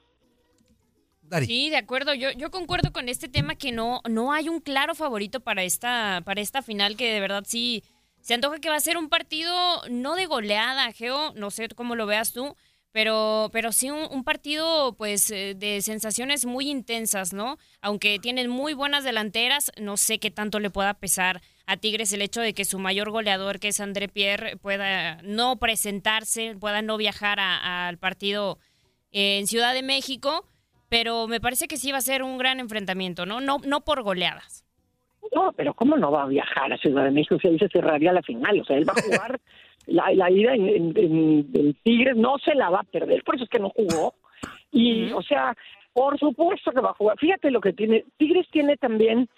Sí, 1.45 1.69
de 1.69 1.77
acuerdo. 1.77 2.13
Yo, 2.13 2.31
yo 2.31 2.51
concuerdo 2.51 2.91
con 2.91 3.07
este 3.07 3.29
tema 3.29 3.55
que 3.55 3.71
no, 3.71 4.01
no 4.09 4.33
hay 4.33 4.49
un 4.49 4.59
claro 4.59 4.95
favorito 4.95 5.39
para 5.39 5.63
esta, 5.63 6.21
para 6.25 6.41
esta 6.41 6.61
final 6.61 6.97
que 6.97 7.13
de 7.13 7.21
verdad 7.21 7.43
sí 7.47 7.83
se 8.19 8.33
antoja 8.33 8.59
que 8.59 8.69
va 8.69 8.75
a 8.75 8.81
ser 8.81 8.97
un 8.97 9.09
partido 9.09 9.53
no 9.89 10.15
de 10.15 10.25
goleada, 10.25 10.91
Geo, 10.91 11.33
no 11.35 11.49
sé 11.49 11.69
cómo 11.69 11.95
lo 11.95 12.05
veas 12.05 12.33
tú, 12.33 12.55
pero, 12.91 13.49
pero 13.53 13.71
sí 13.71 13.89
un, 13.89 14.23
partido 14.23 14.93
pues 14.97 15.31
eh, 15.31 15.55
de 15.55 15.81
sensaciones 15.81 16.45
muy 16.45 16.69
intensas, 16.69 17.33
¿no? 17.33 17.57
Aunque 17.81 18.19
tienen 18.19 18.49
muy 18.49 18.73
buenas 18.73 19.03
delanteras, 19.03 19.71
no 19.79 19.97
sé 19.97 20.19
qué 20.19 20.29
tanto 20.29 20.59
le 20.59 20.69
pueda 20.69 20.93
pesar 20.93 21.41
a 21.65 21.77
Tigres 21.77 22.13
el 22.13 22.21
hecho 22.21 22.41
de 22.41 22.53
que 22.53 22.65
su 22.65 22.79
mayor 22.79 23.11
goleador, 23.11 23.59
que 23.59 23.69
es 23.69 23.79
André 23.79 24.07
Pierre, 24.07 24.57
pueda 24.57 25.21
no 25.23 25.57
presentarse, 25.57 26.55
pueda 26.59 26.81
no 26.81 26.97
viajar 26.97 27.39
al 27.39 27.97
partido 27.97 28.57
en 29.11 29.47
Ciudad 29.47 29.73
de 29.73 29.83
México, 29.83 30.45
pero 30.89 31.27
me 31.27 31.39
parece 31.39 31.67
que 31.67 31.77
sí 31.77 31.91
va 31.91 31.99
a 31.99 32.01
ser 32.01 32.23
un 32.23 32.37
gran 32.37 32.59
enfrentamiento, 32.59 33.25
¿no? 33.25 33.41
No, 33.41 33.57
no 33.65 33.81
por 33.81 34.03
goleadas. 34.03 34.65
No, 35.33 35.53
pero 35.53 35.73
¿cómo 35.73 35.95
no 35.97 36.11
va 36.11 36.23
a 36.23 36.27
viajar 36.27 36.73
a 36.73 36.77
Ciudad 36.77 37.05
de 37.05 37.11
México 37.11 37.37
si 37.41 37.47
ahí 37.47 37.59
se 37.59 37.69
cerraría 37.69 38.11
la 38.11 38.21
final? 38.21 38.59
O 38.59 38.65
sea, 38.65 38.77
él 38.77 38.87
va 38.87 38.93
a 38.93 39.01
jugar 39.01 39.39
la, 39.87 40.11
la 40.13 40.29
ida 40.29 40.53
en, 40.53 41.75
Tigres, 41.83 42.15
no 42.17 42.37
se 42.39 42.55
la 42.55 42.69
va 42.69 42.81
a 42.81 42.83
perder, 42.83 43.23
por 43.23 43.35
eso 43.35 43.45
es 43.45 43.49
que 43.49 43.59
no 43.59 43.69
jugó. 43.69 44.13
Y, 44.71 45.11
o 45.11 45.21
sea, 45.21 45.55
por 45.93 46.17
supuesto 46.17 46.71
que 46.71 46.81
va 46.81 46.91
a 46.91 46.95
jugar. 46.95 47.17
Fíjate 47.19 47.51
lo 47.51 47.61
que 47.61 47.73
tiene. 47.73 48.05
Tigres 48.17 48.47
tiene 48.51 48.77
también 48.77 49.29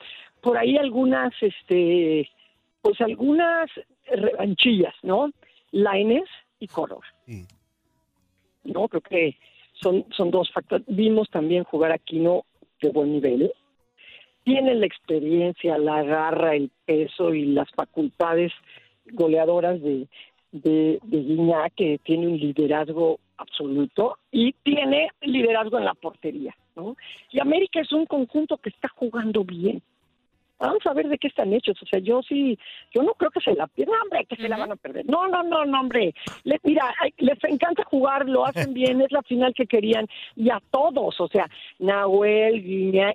por 0.44 0.58
ahí 0.58 0.78
algunas, 0.78 1.34
este, 1.42 2.30
pues 2.82 3.00
algunas 3.00 3.72
revanchillas, 4.12 4.94
¿no? 5.02 5.32
Laines 5.72 6.30
y 6.60 6.68
Córdoba. 6.68 7.06
No, 8.66 8.88
creo 8.90 9.02
que 9.02 9.38
son, 9.82 10.06
son 10.12 10.32
dos 10.32 10.52
factores. 10.52 10.86
Vimos 10.88 11.30
también 11.30 11.64
jugar 11.64 11.94
a 11.94 11.98
Quino 11.98 12.44
de 12.82 12.90
buen 12.90 13.14
nivel. 13.14 13.52
Tiene 14.44 14.76
la 14.76 14.86
experiencia, 14.86 15.78
la 15.78 16.04
garra, 16.04 16.56
el 16.56 16.70
peso 16.86 17.34
y 17.34 17.46
las 17.46 17.72
facultades 17.72 18.52
goleadoras 19.14 19.82
de, 19.82 20.08
de, 20.52 21.00
de 21.04 21.72
que 21.78 22.00
tiene 22.04 22.28
un 22.28 22.38
liderazgo 22.38 23.20
absoluto 23.38 24.18
y 24.30 24.52
tiene 24.64 25.10
liderazgo 25.22 25.78
en 25.78 25.86
la 25.86 25.94
portería, 25.94 26.54
¿no? 26.76 26.98
Y 27.32 27.40
América 27.40 27.80
es 27.80 27.94
un 27.94 28.06
conjunto 28.06 28.58
que 28.58 28.70
está 28.70 28.90
jugando 28.90 29.46
bien 29.46 29.82
vamos 30.68 30.86
a 30.86 30.94
ver 30.94 31.08
de 31.08 31.18
qué 31.18 31.28
están 31.28 31.54
hechos. 31.54 31.82
O 31.82 31.86
sea, 31.86 32.00
yo 32.00 32.22
sí, 32.22 32.58
yo 32.94 33.04
no 33.04 33.14
creo 33.14 33.32
que 33.32 33.42
se 33.42 33.54
la 33.54 33.68
pierdan, 33.68 34.00
hombre, 34.04 34.26
que 34.26 34.36
se 34.36 34.50
la 34.50 34.58
van 34.58 34.72
a 34.72 34.76
perder. 34.76 35.06
No, 35.08 35.28
no, 35.28 35.44
no, 35.44 35.66
no, 35.66 35.80
hombre. 35.80 36.14
mira, 36.64 36.94
les 37.18 37.44
encanta 37.44 37.84
jugar, 37.84 38.28
lo 38.28 38.46
hacen 38.46 38.74
bien, 38.74 39.02
es 39.02 39.12
la 39.12 39.22
final 39.24 39.54
que 39.54 39.66
querían. 39.66 40.08
Y 40.36 40.50
a 40.50 40.62
todos, 40.72 41.20
o 41.20 41.28
sea, 41.28 41.50
Nahuel, 41.80 42.64
Guiña, 42.64 43.14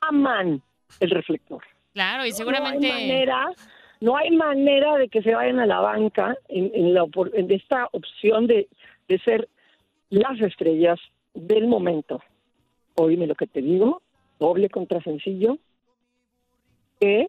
aman 0.00 0.62
el 1.00 1.10
reflector. 1.10 1.62
Claro, 1.92 2.24
y 2.24 2.32
seguramente... 2.32 2.88
No 2.88 2.94
hay 2.94 3.08
manera, 3.08 3.50
no 4.00 4.16
hay 4.16 4.30
manera 4.30 4.96
de 4.96 5.08
que 5.08 5.22
se 5.22 5.34
vayan 5.34 5.58
a 5.58 5.66
la 5.66 5.80
banca 5.80 6.36
en, 6.48 6.70
en, 6.74 6.94
la, 6.94 7.06
en 7.34 7.50
esta 7.50 7.88
opción 7.92 8.46
de, 8.46 8.68
de 9.08 9.18
ser 9.18 9.48
las 10.08 10.40
estrellas 10.40 10.98
del 11.34 11.66
momento. 11.66 12.22
Oíme 12.96 13.26
lo 13.26 13.34
que 13.34 13.46
te 13.46 13.60
digo, 13.60 14.02
doble 14.38 14.68
contra 14.68 15.00
sencillo, 15.02 15.58
que 17.00 17.26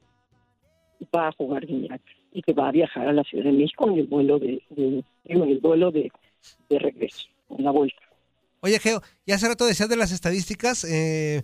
va 1.15 1.29
a 1.29 1.31
jugar 1.31 1.65
Guiñac 1.65 2.01
y 2.33 2.41
que 2.41 2.53
va 2.53 2.69
a 2.69 2.71
viajar 2.71 3.07
a 3.07 3.13
la 3.13 3.23
Ciudad 3.23 3.45
de 3.45 3.51
México 3.51 3.89
en 3.89 3.99
el 3.99 4.07
vuelo 4.07 4.39
de, 4.39 4.61
en 4.77 5.03
el 5.25 5.59
vuelo 5.59 5.91
de, 5.91 6.11
regreso, 6.69 7.27
en 7.49 7.63
la 7.65 7.71
vuelta. 7.71 8.01
Oye, 8.61 8.79
Geo, 8.79 9.01
ya 9.25 9.35
hace 9.35 9.47
rato 9.47 9.65
decías 9.65 9.89
de 9.89 9.95
las 9.95 10.11
estadísticas, 10.11 10.83
eh, 10.83 11.43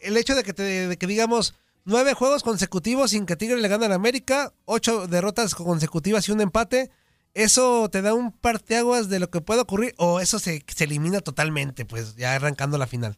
el 0.00 0.16
hecho 0.16 0.34
de 0.34 0.42
que, 0.42 0.52
te, 0.52 0.96
que 0.98 1.06
digamos 1.06 1.54
nueve 1.84 2.12
juegos 2.14 2.42
consecutivos 2.42 3.12
sin 3.12 3.26
que 3.26 3.36
Tigre 3.36 3.60
le 3.60 3.68
gane 3.68 3.86
a 3.86 3.94
América, 3.94 4.52
ocho 4.66 5.06
derrotas 5.06 5.54
consecutivas 5.54 6.28
y 6.28 6.32
un 6.32 6.40
empate, 6.40 6.90
¿eso 7.34 7.88
te 7.88 8.02
da 8.02 8.12
un 8.14 8.32
parteaguas 8.32 9.08
de 9.08 9.18
lo 9.18 9.30
que 9.30 9.40
puede 9.40 9.62
ocurrir 9.62 9.94
o 9.96 10.20
eso 10.20 10.38
se, 10.38 10.62
se 10.66 10.84
elimina 10.84 11.20
totalmente, 11.20 11.84
pues 11.84 12.16
ya 12.16 12.34
arrancando 12.34 12.76
la 12.76 12.86
final? 12.86 13.16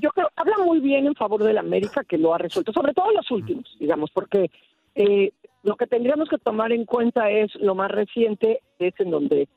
Yo 0.00 0.10
creo, 0.10 0.30
habla 0.36 0.58
muy 0.58 0.80
bien 0.80 1.06
en 1.06 1.14
favor 1.14 1.42
de 1.42 1.52
la 1.52 1.60
América 1.60 2.04
que 2.04 2.18
lo 2.18 2.34
ha 2.34 2.38
resuelto, 2.38 2.72
sobre 2.72 2.92
todo 2.92 3.12
los 3.12 3.30
últimos, 3.30 3.76
digamos, 3.78 4.10
porque 4.10 4.50
eh, 4.94 5.32
lo 5.62 5.76
que 5.76 5.86
tendríamos 5.86 6.28
que 6.28 6.38
tomar 6.38 6.72
en 6.72 6.84
cuenta 6.84 7.30
es 7.30 7.54
lo 7.56 7.74
más 7.74 7.90
reciente, 7.90 8.60
es 8.78 8.94
en 8.98 9.10
donde 9.10 9.48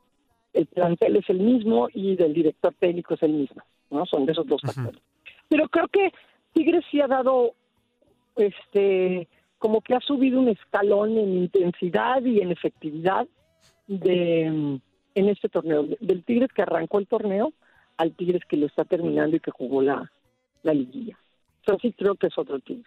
el 0.53 0.65
plantel 0.67 1.17
es 1.17 1.29
el 1.29 1.39
mismo 1.39 1.89
y 1.94 2.15
del 2.15 2.34
director 2.34 2.74
técnico 2.79 3.13
es 3.13 3.24
el 3.24 3.34
mismo, 3.34 3.62
¿no? 3.89 4.06
Son 4.06 4.25
de 4.25 4.32
esos 4.32 4.48
dos 4.48 4.62
factores. 4.62 5.01
Pero 5.50 5.67
creo 5.70 5.88
que 5.88 6.12
Tigres 6.53 6.84
sí 6.89 7.01
ha 7.01 7.08
dado, 7.08 7.53
este, 8.36 9.27
como 9.60 9.82
que 9.82 9.96
ha 9.96 10.00
subido 10.00 10.39
un 10.39 10.50
escalón 10.50 11.17
en 11.17 11.38
intensidad 11.38 12.24
y 12.24 12.41
en 12.41 12.51
efectividad 12.51 13.27
de 13.88 14.79
en 15.17 15.29
este 15.29 15.50
torneo, 15.50 15.88
del 16.00 16.24
Tigres 16.24 16.51
que 16.53 16.62
arrancó 16.62 17.00
el 17.00 17.08
torneo 17.08 17.51
al 17.98 18.13
Tigres 18.13 18.44
que 18.48 18.56
lo 18.56 18.67
está 18.67 18.86
terminando 18.86 19.36
y 19.36 19.39
que 19.39 19.50
jugó 19.50 19.82
la, 19.82 20.12
la 20.63 20.73
liguilla. 20.73 21.17
Sí 21.81 21.93
creo 21.93 22.15
que 22.15 22.27
es 22.27 22.37
otro 22.37 22.59
Tigres. 22.59 22.85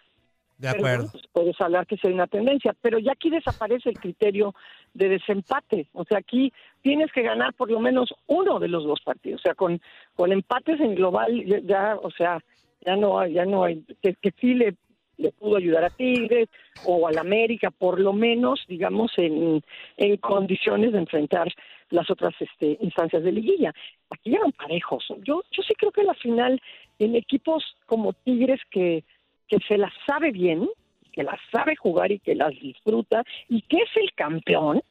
De 0.57 0.69
acuerdo. 0.69 1.09
Pues, 1.11 1.23
puedes 1.31 1.59
hablar 1.59 1.87
que 1.87 1.97
sea 1.97 2.11
una 2.11 2.27
tendencia, 2.27 2.75
pero 2.81 2.99
ya 2.99 3.13
aquí 3.13 3.29
desaparece 3.31 3.89
el 3.89 3.99
criterio 3.99 4.53
de 4.93 5.09
desempate. 5.09 5.87
O 5.93 6.03
sea, 6.05 6.19
aquí 6.19 6.53
tienes 6.83 7.11
que 7.11 7.23
ganar 7.23 7.53
por 7.53 7.71
lo 7.71 7.79
menos 7.79 8.13
uno 8.27 8.59
de 8.59 8.67
los 8.67 8.83
dos 8.83 9.01
partidos. 9.03 9.41
O 9.41 9.43
sea, 9.43 9.55
con, 9.55 9.81
con 10.15 10.31
empates 10.31 10.79
en 10.79 10.93
global, 10.93 11.43
ya, 11.65 11.97
o 12.01 12.11
sea, 12.11 12.43
ya 12.85 12.95
no 12.95 13.19
hay, 13.19 13.33
ya 13.33 13.45
no 13.45 13.63
hay, 13.63 13.83
que, 14.03 14.13
que 14.15 14.31
sí 14.39 14.53
le, 14.53 14.75
le 15.17 15.31
pudo 15.31 15.57
ayudar 15.57 15.83
a 15.83 15.89
Tigres 15.89 16.47
o 16.85 17.07
al 17.07 17.17
América, 17.17 17.71
por 17.71 17.99
lo 17.99 18.13
menos, 18.13 18.63
digamos, 18.67 19.11
en, 19.17 19.63
en 19.97 20.17
condiciones 20.17 20.91
de 20.91 20.99
enfrentar 20.99 21.47
las 21.91 22.09
otras 22.09 22.33
este, 22.39 22.77
instancias 22.81 23.23
de 23.23 23.31
liguilla. 23.31 23.73
Aquí 24.09 24.33
eran 24.33 24.51
parejos. 24.51 25.05
Yo, 25.23 25.43
yo 25.51 25.63
sí 25.63 25.73
creo 25.75 25.91
que 25.91 26.03
la 26.03 26.13
final, 26.15 26.61
en 26.99 27.15
equipos 27.15 27.63
como 27.85 28.13
Tigres 28.13 28.61
que 28.69 29.03
que 29.51 29.59
se 29.67 29.77
las 29.77 29.91
sabe 30.07 30.31
bien, 30.31 30.69
que 31.11 31.23
las 31.23 31.37
sabe 31.51 31.75
jugar 31.75 32.09
y 32.09 32.19
que 32.19 32.35
las 32.35 32.51
disfruta 32.51 33.21
y 33.49 33.61
que 33.63 33.77
es 33.77 33.89
el 33.97 34.13
campeón, 34.13 34.81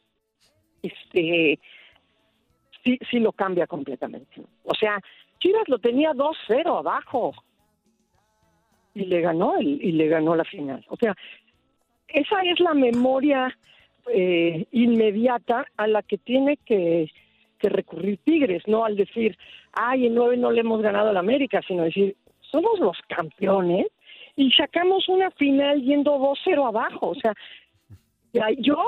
este 0.83 1.59
sí, 2.85 2.99
sí 3.11 3.21
lo 3.21 3.33
cambia 3.33 3.66
completamente. 3.66 4.42
O 4.64 4.75
sea, 4.75 5.00
Chivas 5.38 5.66
lo 5.66 5.78
tenía 5.78 6.12
2-0 6.12 6.78
abajo 6.78 7.33
y 8.92 9.07
le 9.07 9.23
ganó 9.23 9.57
el, 9.57 9.83
y 9.83 9.92
le 9.92 10.09
ganó 10.09 10.37
la 10.37 10.45
final. 10.45 10.85
O 10.88 10.97
sea, 10.97 11.16
esa 12.09 12.42
es 12.42 12.61
la 12.61 12.75
memoria 12.75 13.57
eh, 14.09 14.66
inmediata 14.73 15.66
a 15.76 15.87
la 15.87 16.02
que 16.02 16.19
tiene 16.19 16.57
que, 16.59 17.11
recurrir 17.62 18.19
Tigres, 18.25 18.62
no 18.66 18.87
al 18.87 18.97
decir, 18.97 19.37
ay, 19.75 20.07
en 20.07 20.14
nueve 20.14 20.38
no 20.38 20.50
le 20.50 20.62
hemos 20.62 20.80
ganado 20.80 21.11
a 21.11 21.12
la 21.12 21.21
América, 21.21 21.61
sino 21.69 21.83
decir, 21.83 22.16
somos 22.40 22.80
los 22.80 22.97
campeones 23.07 23.87
y 24.35 24.50
sacamos 24.52 25.07
una 25.11 25.30
final 25.33 25.83
yendo 25.83 26.16
2-0 26.16 26.66
abajo. 26.66 27.09
O 27.11 27.14
sea, 27.14 27.35
yo 28.59 28.83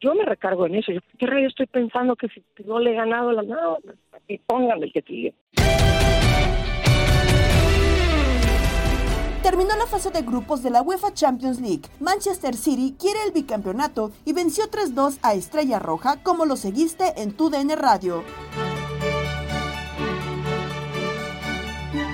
yo 0.00 0.14
me 0.14 0.24
recargo 0.24 0.66
en 0.66 0.76
eso. 0.76 0.92
Yo, 0.92 1.00
¿Qué 1.18 1.26
rayo 1.26 1.48
estoy 1.48 1.66
pensando 1.66 2.14
que 2.14 2.28
si 2.28 2.42
no 2.64 2.78
le 2.78 2.92
he 2.92 2.94
ganado 2.94 3.32
la 3.32 3.42
no, 3.42 3.78
y 4.28 4.38
pónganme 4.38 4.86
el 4.86 4.92
que 4.92 5.02
sigue? 5.02 5.34
Terminó 9.44 9.76
la 9.76 9.86
fase 9.86 10.10
de 10.10 10.22
grupos 10.22 10.62
de 10.62 10.70
la 10.70 10.80
UEFA 10.80 11.12
Champions 11.12 11.60
League. 11.60 11.82
Manchester 12.00 12.56
City 12.56 12.96
quiere 12.98 13.18
el 13.26 13.32
bicampeonato 13.32 14.10
y 14.24 14.32
venció 14.32 14.70
3-2 14.70 15.18
a 15.20 15.34
Estrella 15.34 15.78
Roja, 15.78 16.22
como 16.22 16.46
lo 16.46 16.56
seguiste 16.56 17.12
en 17.20 17.32
tu 17.34 17.50
DN 17.50 17.76
Radio. 17.76 18.24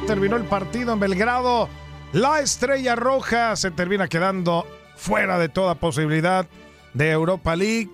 Terminó 0.09 0.35
el 0.35 0.43
partido 0.43 0.93
en 0.93 0.99
Belgrado. 0.99 1.69
La 2.13 2.41
Estrella 2.41 2.97
Roja 2.97 3.55
se 3.55 3.71
termina 3.71 4.09
quedando 4.09 4.67
fuera 4.97 5.39
de 5.39 5.49
toda 5.49 5.77
posibilidad 5.77 6.49
de 6.95 7.13
Europa 7.13 7.55
League 7.55 7.93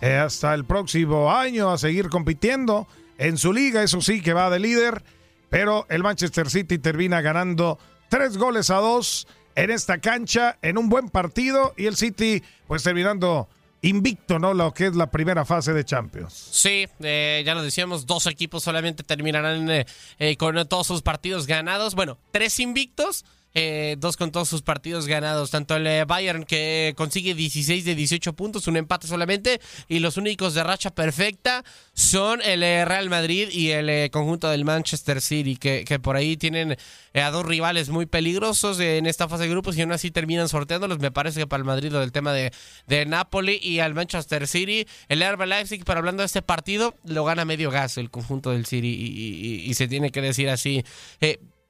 eh, 0.00 0.16
hasta 0.16 0.54
el 0.54 0.64
próximo 0.64 1.30
año 1.30 1.70
a 1.70 1.76
seguir 1.76 2.08
compitiendo 2.08 2.88
en 3.18 3.36
su 3.36 3.52
liga, 3.52 3.82
eso 3.82 4.00
sí 4.00 4.22
que 4.22 4.32
va 4.32 4.48
de 4.48 4.60
líder, 4.60 5.04
pero 5.50 5.84
el 5.90 6.02
Manchester 6.02 6.48
City 6.48 6.78
termina 6.78 7.20
ganando 7.20 7.78
tres 8.08 8.36
goles 8.36 8.70
a 8.70 8.76
dos 8.76 9.26
en 9.54 9.70
esta 9.70 9.98
cancha, 9.98 10.58
en 10.62 10.78
un 10.78 10.88
buen 10.88 11.08
partido 11.08 11.74
y 11.76 11.86
el 11.86 11.96
City 11.96 12.42
pues 12.66 12.82
terminando 12.82 13.48
invicto, 13.82 14.38
¿no? 14.38 14.54
Lo 14.54 14.72
que 14.72 14.86
es 14.86 14.96
la 14.96 15.10
primera 15.10 15.44
fase 15.44 15.72
de 15.72 15.84
Champions. 15.84 16.32
Sí, 16.32 16.86
eh, 17.00 17.42
ya 17.44 17.54
lo 17.54 17.62
decíamos, 17.62 18.06
dos 18.06 18.26
equipos 18.26 18.62
solamente 18.62 19.02
terminarán 19.02 19.68
eh, 19.70 20.36
con 20.36 20.66
todos 20.68 20.86
sus 20.86 21.02
partidos 21.02 21.46
ganados. 21.46 21.94
Bueno, 21.94 22.18
tres 22.32 22.58
invictos 22.60 23.24
eh, 23.54 23.96
dos 23.98 24.16
con 24.16 24.30
todos 24.30 24.48
sus 24.48 24.62
partidos 24.62 25.06
ganados. 25.06 25.50
Tanto 25.50 25.76
el 25.76 25.86
eh, 25.86 26.04
Bayern 26.04 26.44
que 26.44 26.94
consigue 26.96 27.34
16 27.34 27.84
de 27.84 27.94
18 27.94 28.32
puntos, 28.34 28.66
un 28.66 28.76
empate 28.76 29.06
solamente, 29.06 29.60
y 29.88 29.98
los 30.00 30.16
únicos 30.16 30.54
de 30.54 30.64
racha 30.64 30.90
perfecta 30.90 31.64
son 31.94 32.40
el 32.42 32.62
eh, 32.62 32.84
Real 32.84 33.08
Madrid 33.10 33.48
y 33.50 33.70
el 33.70 34.10
conjunto 34.10 34.48
del 34.48 34.64
Manchester 34.64 35.20
City, 35.20 35.56
que, 35.56 35.84
que 35.84 35.98
por 35.98 36.16
ahí 36.16 36.36
tienen 36.36 36.76
a 37.14 37.30
dos 37.30 37.44
rivales 37.44 37.88
muy 37.88 38.06
peligrosos 38.06 38.78
en 38.80 39.06
esta 39.06 39.28
fase 39.28 39.44
de 39.44 39.50
grupos 39.50 39.76
y 39.76 39.82
aún 39.82 39.92
así 39.92 40.10
terminan 40.10 40.48
sorteándolos. 40.48 40.98
Me 40.98 41.10
parece 41.10 41.40
que 41.40 41.46
para 41.46 41.60
el 41.60 41.64
Madrid 41.64 41.90
lo 41.90 42.00
del 42.00 42.12
tema 42.12 42.32
de, 42.32 42.52
de 42.86 43.06
Napoli 43.06 43.58
y 43.62 43.80
al 43.80 43.94
Manchester 43.94 44.46
City, 44.46 44.86
el 45.08 45.22
Herba 45.22 45.46
Leipzig, 45.46 45.84
pero 45.84 45.98
hablando 45.98 46.22
de 46.22 46.26
este 46.26 46.42
partido, 46.42 46.94
lo 47.04 47.24
gana 47.24 47.44
medio 47.44 47.70
gas 47.70 47.98
el 47.98 48.10
conjunto 48.10 48.50
del 48.50 48.66
City 48.66 48.88
y, 48.88 49.74
se 49.74 49.86
tiene 49.86 50.10
que 50.10 50.20
decir 50.20 50.48
así 50.48 50.84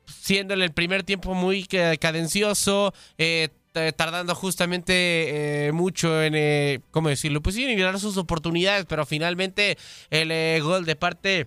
siendo 0.09 0.55
en 0.55 0.63
el 0.63 0.73
primer 0.73 1.03
tiempo 1.03 1.35
muy 1.35 1.65
cadencioso, 1.65 2.93
eh, 3.75 3.93
tardando 3.97 4.35
justamente 4.35 5.67
eh, 5.69 5.73
mucho 5.73 6.23
en, 6.23 6.35
eh, 6.35 6.81
¿cómo 6.91 7.09
decirlo? 7.11 7.43
Pues 7.43 7.55
sí, 7.55 7.65
en 7.65 7.71
ignorar 7.71 8.01
sus 8.01 8.17
oportunidades, 8.17 8.87
pero 8.87 9.07
finalmente 9.07 9.79
el 10.11 10.63
gol 10.63 10.85
de 10.85 10.97
parte 10.97 11.47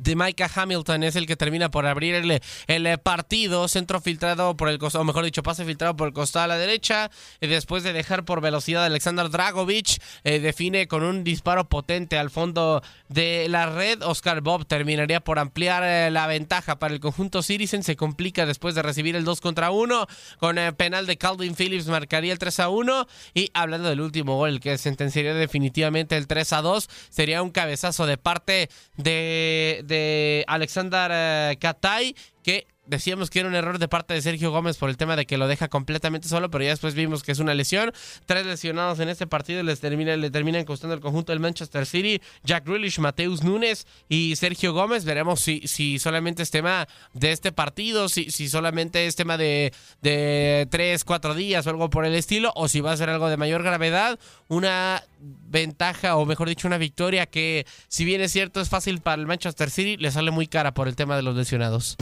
de 0.00 0.16
Micah 0.16 0.50
Hamilton 0.54 1.02
es 1.02 1.16
el 1.16 1.26
que 1.26 1.36
termina 1.36 1.70
por 1.70 1.86
abrir 1.86 2.14
el, 2.14 2.98
partido, 3.00 3.68
centro 3.68 4.00
filtrado 4.00 4.56
por 4.56 4.68
el 4.68 4.78
costado, 4.78 5.02
o 5.02 5.04
mejor 5.04 5.24
dicho, 5.24 5.42
pase 5.42 5.64
filtrado 5.64 5.94
por 5.94 6.08
el 6.08 6.14
costado 6.14 6.44
a 6.44 6.48
la 6.48 6.56
derecha, 6.56 7.10
y 7.40 7.46
después 7.46 7.82
de 7.82 7.92
dejar 7.92 8.24
por 8.24 8.40
velocidad 8.40 8.84
Alexander 8.84 9.28
Dragovic, 9.28 10.02
eh, 10.24 10.40
define 10.40 10.88
con 10.88 11.02
un 11.02 11.22
disparo 11.22 11.68
potente 11.68 12.18
al 12.18 12.30
fondo 12.30 12.82
de 13.08 13.46
la 13.48 13.66
red, 13.66 14.02
Oscar 14.02 14.40
Bob 14.40 14.66
terminaría 14.66 15.20
por 15.20 15.38
ampliar 15.38 15.82
eh, 15.84 16.10
la 16.10 16.26
ventaja 16.26 16.78
para 16.78 16.94
el 16.94 17.00
conjunto 17.00 17.42
Citizen, 17.42 17.82
se 17.82 17.96
complica 17.96 18.46
después 18.46 18.74
de 18.74 18.82
recibir 18.82 19.16
el 19.16 19.24
2 19.24 19.40
contra 19.40 19.70
1, 19.70 20.06
con 20.38 20.56
el 20.56 20.74
penal 20.74 21.06
de 21.06 21.18
Calvin 21.18 21.54
Phillips 21.54 21.88
marcaría 21.88 22.32
el 22.32 22.38
3 22.38 22.60
a 22.60 22.68
1, 22.70 23.06
y 23.34 23.50
hablando 23.52 23.88
del 23.90 24.00
último 24.00 24.36
gol 24.36 24.60
que 24.60 24.78
sentenciaría 24.78 25.34
definitivamente 25.34 26.16
el 26.16 26.26
3 26.26 26.54
a 26.54 26.62
2, 26.62 26.88
sería 27.10 27.42
un 27.42 27.50
cabezazo 27.50 28.06
de 28.06 28.16
parte 28.16 28.70
de 28.96 29.84
de 29.90 30.44
Alexander 30.46 31.10
eh, 31.12 31.56
Katay, 31.60 32.14
que 32.42 32.66
decíamos 32.90 33.30
que 33.30 33.40
era 33.40 33.48
un 33.48 33.54
error 33.54 33.78
de 33.78 33.88
parte 33.88 34.12
de 34.14 34.20
Sergio 34.20 34.50
Gómez 34.50 34.76
por 34.76 34.90
el 34.90 34.96
tema 34.96 35.16
de 35.16 35.24
que 35.24 35.38
lo 35.38 35.48
deja 35.48 35.68
completamente 35.68 36.28
solo, 36.28 36.50
pero 36.50 36.64
ya 36.64 36.70
después 36.70 36.94
vimos 36.94 37.22
que 37.22 37.32
es 37.32 37.38
una 37.38 37.54
lesión. 37.54 37.92
Tres 38.26 38.44
lesionados 38.44 38.98
en 38.98 39.08
este 39.08 39.26
partido 39.26 39.62
les 39.62 39.80
termina, 39.80 40.16
le 40.16 40.30
terminan 40.30 40.64
costando 40.64 40.94
el 40.94 41.00
conjunto 41.00 41.32
del 41.32 41.40
Manchester 41.40 41.86
City. 41.86 42.20
Jack 42.42 42.66
Grealish, 42.66 42.98
Mateus 42.98 43.42
Núñez 43.42 43.86
y 44.08 44.34
Sergio 44.36 44.72
Gómez. 44.72 45.04
Veremos 45.04 45.40
si, 45.40 45.62
si 45.66 45.98
solamente 45.98 46.42
es 46.42 46.50
tema 46.50 46.88
de 47.14 47.32
este 47.32 47.52
partido, 47.52 48.08
si, 48.08 48.30
si 48.30 48.48
solamente 48.48 49.06
es 49.06 49.14
tema 49.14 49.38
de, 49.38 49.72
de 50.02 50.66
tres, 50.70 51.04
cuatro 51.04 51.34
días 51.34 51.66
o 51.66 51.70
algo 51.70 51.88
por 51.90 52.04
el 52.04 52.14
estilo, 52.14 52.52
o 52.56 52.68
si 52.68 52.80
va 52.80 52.92
a 52.92 52.96
ser 52.96 53.08
algo 53.08 53.28
de 53.28 53.36
mayor 53.36 53.62
gravedad. 53.62 54.18
Una 54.48 55.04
ventaja, 55.20 56.16
o 56.16 56.26
mejor 56.26 56.48
dicho, 56.48 56.66
una 56.66 56.78
victoria 56.78 57.26
que, 57.26 57.66
si 57.88 58.04
bien 58.04 58.20
es 58.20 58.32
cierto, 58.32 58.60
es 58.60 58.68
fácil 58.68 59.00
para 59.00 59.20
el 59.20 59.28
Manchester 59.28 59.70
City, 59.70 59.96
le 59.96 60.10
sale 60.10 60.32
muy 60.32 60.48
cara 60.48 60.74
por 60.74 60.88
el 60.88 60.96
tema 60.96 61.14
de 61.16 61.22
los 61.22 61.36
lesionados. 61.36 61.96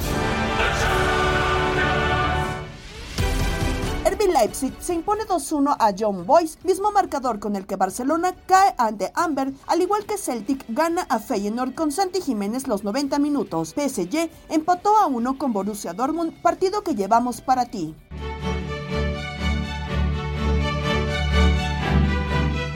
RB 4.05 4.33
Leipzig 4.33 4.73
se 4.81 4.95
impone 4.95 5.25
2-1 5.25 5.77
a 5.79 5.93
John 5.99 6.25
Boyce, 6.25 6.59
mismo 6.65 6.93
marcador 6.93 7.41
con 7.41 7.57
el 7.57 7.67
que 7.67 7.77
Barcelona 7.77 8.35
cae 8.47 8.75
ante 8.79 9.11
Amber, 9.15 9.53
al 9.67 9.83
igual 9.83 10.05
que 10.07 10.17
Celtic 10.17 10.65
gana 10.69 11.07
a 11.09 11.19
Feyenoord 11.19 11.75
con 11.75 11.91
Santi 11.91 12.21
Jiménez 12.21 12.69
los 12.69 12.85
90 12.85 13.19
minutos. 13.19 13.75
PSG 13.75 14.31
empató 14.49 14.97
a 14.97 15.07
1 15.07 15.39
con 15.39 15.53
Borussia 15.53 15.93
Dortmund, 15.93 16.41
partido 16.41 16.83
que 16.83 16.95
llevamos 16.95 17.41
para 17.41 17.67
ti. 17.67 17.97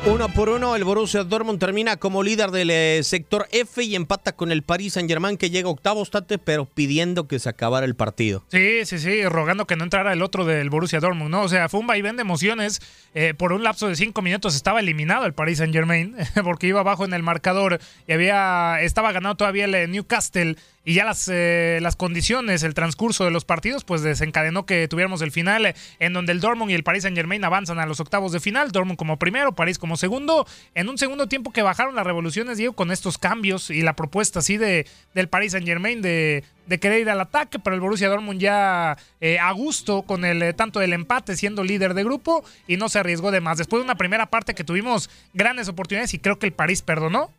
Uno 0.05 0.29
por 0.31 0.49
uno, 0.49 0.75
el 0.75 0.83
Borussia 0.83 1.23
Dortmund 1.23 1.61
termina 1.61 1.97
como 1.97 2.25
líder 2.25 2.51
del 2.51 2.71
eh, 2.71 3.01
sector 3.05 3.47
F 3.53 3.85
y 3.85 3.95
empata 3.95 4.33
con 4.33 4.51
el 4.51 4.65
Paris 4.65 4.95
Saint 4.95 5.09
Germain 5.09 5.37
que 5.37 5.49
llega 5.49 5.69
octavo 5.69 6.03
estate, 6.03 6.39
pero 6.39 6.65
pidiendo 6.65 7.29
que 7.29 7.39
se 7.39 7.49
acabara 7.49 7.87
el 7.87 7.95
partido. 7.95 8.45
Sí, 8.49 8.85
sí, 8.85 8.99
sí, 8.99 9.25
rogando 9.25 9.65
que 9.69 9.77
no 9.77 9.85
entrara 9.85 10.13
el 10.13 10.23
otro 10.23 10.45
del 10.45 10.71
Borussia 10.71 10.99
Dortmund, 10.99 11.31
¿no? 11.31 11.43
O 11.43 11.49
sea, 11.49 11.69
fue 11.69 11.79
un 11.79 11.87
vaivén 11.87 12.17
de 12.17 12.23
emociones. 12.23 12.81
Eh, 13.15 13.35
por 13.35 13.53
un 13.53 13.63
lapso 13.63 13.87
de 13.87 13.95
cinco 13.95 14.23
minutos 14.23 14.57
estaba 14.57 14.81
eliminado 14.81 15.25
el 15.25 15.35
Paris 15.35 15.59
Saint 15.59 15.73
Germain 15.73 16.17
porque 16.43 16.67
iba 16.67 16.81
abajo 16.81 17.05
en 17.05 17.15
el 17.15 17.23
marcador 17.23 17.79
y 18.09 18.13
había 18.13 18.81
estaba 18.81 19.13
ganando 19.13 19.37
todavía 19.37 19.67
el 19.67 19.75
eh, 19.77 19.87
Newcastle 19.87 20.57
y 20.85 20.95
ya 20.95 21.05
las, 21.05 21.29
eh, 21.33 21.79
las 21.81 21.97
condiciones, 21.97 22.63
el 22.63 22.75
transcurso 22.75 23.25
de 23.25 23.31
los 23.31 23.45
partidos, 23.45 23.85
pues 23.85 24.03
desencadenó 24.03 24.67
que 24.67 24.89
tuviéramos 24.89 25.23
el 25.23 25.31
final 25.31 25.67
eh, 25.67 25.75
en 25.99 26.13
donde 26.13 26.33
el 26.33 26.41
Dortmund 26.41 26.71
y 26.71 26.75
el 26.75 26.83
Paris 26.83 27.03
Saint 27.03 27.17
Germain 27.17 27.45
avanzan 27.45 27.79
a 27.79 27.87
los 27.87 28.01
octavos 28.01 28.33
de 28.33 28.41
final, 28.41 28.73
Dortmund 28.73 28.99
como 28.99 29.19
primero, 29.19 29.55
París 29.55 29.79
como 29.79 29.97
segundo, 29.97 30.47
en 30.75 30.89
un 30.89 30.99
segundo 30.99 31.29
tiempo 31.29 31.53
que 31.53 31.63
bajaron 31.63 31.95
las 31.95 32.07
revoluciones, 32.07 32.59
Diego, 32.59 32.73
con 32.73 32.91
estos 32.91 33.19
cambios 33.19 33.71
y 33.71 33.83
la 33.83 33.95
propuesta 33.95 34.41
así 34.41 34.57
de, 34.57 34.87
del 35.15 35.29
Paris 35.29 35.53
Saint 35.53 35.67
Germain 35.67 36.03
de, 36.03 36.45
de 36.67 36.79
querer 36.79 37.01
ir 37.01 37.11
al 37.11 37.21
ataque, 37.21 37.59
pero 37.59 37.75
el 37.75 37.81
Borussia 37.81 38.09
Dortmund 38.09 38.41
ya 38.41 38.97
eh, 39.21 39.39
a 39.39 39.51
gusto 39.53 40.03
con 40.03 40.25
el 40.25 40.55
tanto 40.55 40.81
del 40.81 40.93
empate 40.93 41.37
siendo 41.37 41.65
líder 41.65 41.95
de 41.95 42.05
grupo 42.05 42.45
y 42.67 42.77
no 42.77 42.89
se 42.89 42.99
arriesgó 42.99 43.31
de 43.31 43.41
más. 43.41 43.59
Después 43.59 43.81
de 43.81 43.85
una 43.85 43.97
primera 43.97 44.27
parte 44.27 44.55
que 44.55 44.65
tuvimos 44.65 45.11
grandes 45.35 45.69
oportunidades 45.69 46.15
y 46.15 46.19
creo 46.19 46.39
que 46.39 46.47
el 46.47 46.53
París 46.53 46.83
perdonó, 46.83 47.31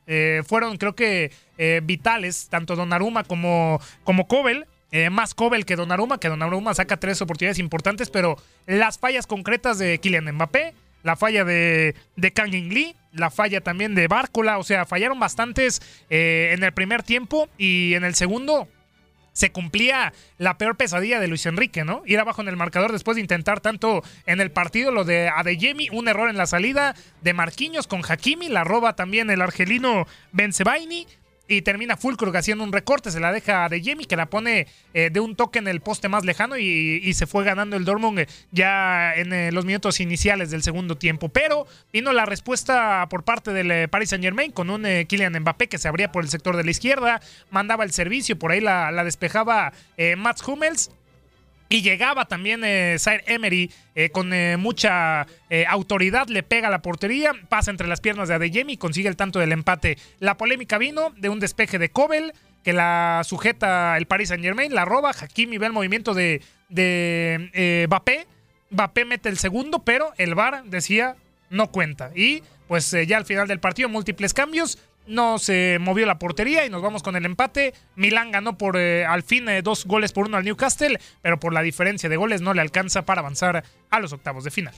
fueron 0.46 0.78
creo 0.78 0.96
que 0.96 1.32
vitales, 1.84 2.48
tanto 2.50 2.76
Donnarumma 2.76 3.24
como, 3.24 3.80
como 4.04 4.28
Kobel, 4.28 4.66
eh, 4.94 5.10
más 5.10 5.34
Kobel 5.34 5.66
que 5.66 5.76
Donnarumma, 5.76 6.20
que 6.20 6.30
Donnarumma 6.30 6.76
saca 6.76 6.98
tres 6.98 7.20
oportunidades 7.20 7.58
importantes, 7.58 8.12
pero 8.12 8.38
las 8.68 9.00
fallas 9.00 9.26
concretas 9.26 9.80
de 9.80 9.98
Kylian 9.98 10.32
Mbappé, 10.36 10.76
la 11.02 11.16
falla 11.16 11.44
de, 11.44 11.96
de 12.16 12.32
Kang 12.32 12.54
In 12.54 12.72
Lee, 12.72 12.96
la 13.12 13.32
falla 13.32 13.60
también 13.60 13.96
de 13.96 14.08
Bárcola, 14.08 14.60
o 14.60 14.64
sea, 14.64 14.86
fallaron 14.86 15.20
bastantes 15.20 15.82
eh, 16.12 16.52
en 16.56 16.64
el 16.64 16.74
primer 16.74 17.02
tiempo 17.02 17.50
y 17.58 17.96
en 17.96 18.04
el 18.04 18.14
segundo 18.14 18.68
se 19.34 19.52
cumplía 19.52 20.14
la 20.38 20.58
peor 20.58 20.78
pesadilla 20.78 21.20
de 21.20 21.28
Luis 21.28 21.46
Enrique, 21.46 21.84
¿no? 21.84 22.04
Ir 22.06 22.20
abajo 22.20 22.42
en 22.42 22.48
el 22.48 22.56
marcador 22.56 22.92
después 22.92 23.16
de 23.16 23.22
intentar 23.22 23.60
tanto 23.60 24.04
en 24.26 24.40
el 24.40 24.52
partido 24.52 24.92
lo 24.92 25.04
de 25.04 25.28
Adeyemi, 25.28 25.90
un 25.92 26.08
error 26.08 26.30
en 26.30 26.38
la 26.38 26.46
salida 26.46 26.96
de 27.22 27.34
Marquinhos 27.34 27.88
con 27.88 28.02
Hakimi, 28.08 28.48
la 28.48 28.64
roba 28.64 28.96
también 28.96 29.30
el 29.30 29.42
argelino 29.42 30.08
Benzebaini, 30.32 31.08
y 31.48 31.62
termina 31.62 31.98
Fulkrug 31.98 32.36
haciendo 32.36 32.64
un 32.64 32.72
recorte, 32.72 33.12
se 33.12 33.20
la 33.20 33.32
deja 33.32 33.68
de 33.68 33.84
Jamie 33.84 34.06
que 34.06 34.16
la 34.16 34.28
pone 34.28 34.68
eh, 34.94 35.10
de 35.12 35.20
un 35.20 35.36
toque 35.36 35.60
en 35.60 35.68
el 35.68 35.82
poste 35.82 36.08
más 36.08 36.24
lejano 36.24 36.58
y, 36.58 37.14
se 37.14 37.28
fue 37.28 37.44
ganando 37.44 37.76
el 37.76 37.86
Dortmund 37.86 38.20
eh, 38.20 38.28
ya 38.52 39.14
en 39.14 39.34
eh, 39.34 39.52
los 39.52 39.66
minutos 39.66 40.00
iniciales 40.00 40.50
del 40.50 40.64
segundo 40.64 40.98
tiempo. 40.98 41.30
Pero 41.30 41.68
vino 41.92 42.14
la 42.14 42.26
respuesta 42.26 43.08
por 43.10 43.24
parte 43.24 43.52
del 43.52 43.90
Paris 43.90 44.10
Saint 44.10 44.24
Germain 44.24 44.52
con 44.52 44.70
un 44.70 44.84
Kylian 44.84 45.40
Mbappé 45.40 45.68
que 45.68 45.78
se 45.78 45.88
abría 45.88 46.12
por 46.12 46.24
el 46.24 46.30
sector 46.30 46.56
de 46.58 46.64
la 46.64 46.72
izquierda, 46.72 47.22
mandaba 47.52 47.84
el 47.84 47.92
servicio, 47.92 48.40
por 48.40 48.52
ahí 48.52 48.62
la, 48.62 48.92
la 48.92 49.04
despejaba 49.04 49.74
Mats 50.18 50.48
Hummels 50.48 50.92
y 51.74 51.82
llegaba 51.82 52.26
también 52.26 52.62
eh, 52.64 52.98
Emery 53.26 53.72
eh, 53.96 54.12
con 54.12 54.32
eh, 54.32 54.58
mucha 54.58 55.26
eh, 55.50 55.66
autoridad, 55.68 56.28
le 56.28 56.44
pega 56.44 56.70
la 56.70 56.84
portería, 56.84 57.32
pasa 57.50 57.72
entre 57.72 57.88
las 57.88 58.00
piernas 58.00 58.30
de 58.30 58.36
Adeyemi 58.36 58.74
y 58.74 58.78
consigue 58.78 59.10
el 59.10 59.16
tanto 59.16 59.40
del 59.40 59.52
empate. 59.52 59.98
La 60.20 60.38
polémica 60.38 60.78
vino 60.78 61.10
de 61.18 61.30
un 61.30 61.40
despeje 61.40 61.80
de 61.80 61.90
Kobel, 61.90 62.34
que 62.64 62.74
la 62.74 63.24
sujeta 63.26 63.98
el 63.98 64.06
Paris 64.06 64.30
Saint 64.30 64.44
Germain, 64.44 64.76
la 64.76 64.86
roba, 64.86 65.16
Hakimi 65.20 65.58
ve 65.58 65.66
el 65.66 65.74
movimiento 65.74 66.14
de, 66.14 66.44
de 66.70 67.88
Mbappé, 67.88 68.28
Mbappé 68.70 69.06
mete 69.06 69.30
el 69.30 69.40
segundo, 69.40 69.80
pero 69.80 70.14
el 70.20 70.36
VAR 70.36 70.66
decía 70.66 71.16
no 71.50 71.72
cuenta. 71.72 72.12
Y 72.14 72.44
pues 72.68 72.96
ya 73.08 73.18
al 73.18 73.26
final 73.26 73.48
del 73.48 73.60
partido, 73.60 73.90
múltiples 73.90 74.36
cambios, 74.36 74.78
no 75.08 75.40
se 75.40 75.78
movió 75.80 76.06
la 76.06 76.20
portería 76.20 76.66
y 76.66 76.70
nos 76.70 76.82
vamos 76.82 77.04
con 77.04 77.16
el 77.16 77.26
empate. 77.26 77.74
Milán 77.96 78.32
ganó 78.32 78.58
por 78.58 78.78
eh, 78.78 79.06
al 79.06 79.24
fin 79.24 79.48
eh, 79.50 79.62
dos 79.62 79.86
goles 79.86 80.12
por 80.12 80.28
uno 80.28 80.38
al 80.38 80.46
Newcastle, 80.46 81.00
pero 81.22 81.40
por 81.40 81.54
la 81.54 81.62
diferencia 81.62 82.10
de 82.10 82.18
goles 82.18 82.42
no 82.42 82.54
le 82.54 82.62
alcanza 82.62 83.04
para 83.04 83.22
avanzar 83.22 83.64
a 83.90 84.00
los 84.00 84.14
octavos 84.14 84.44
de 84.44 84.52
final. 84.52 84.74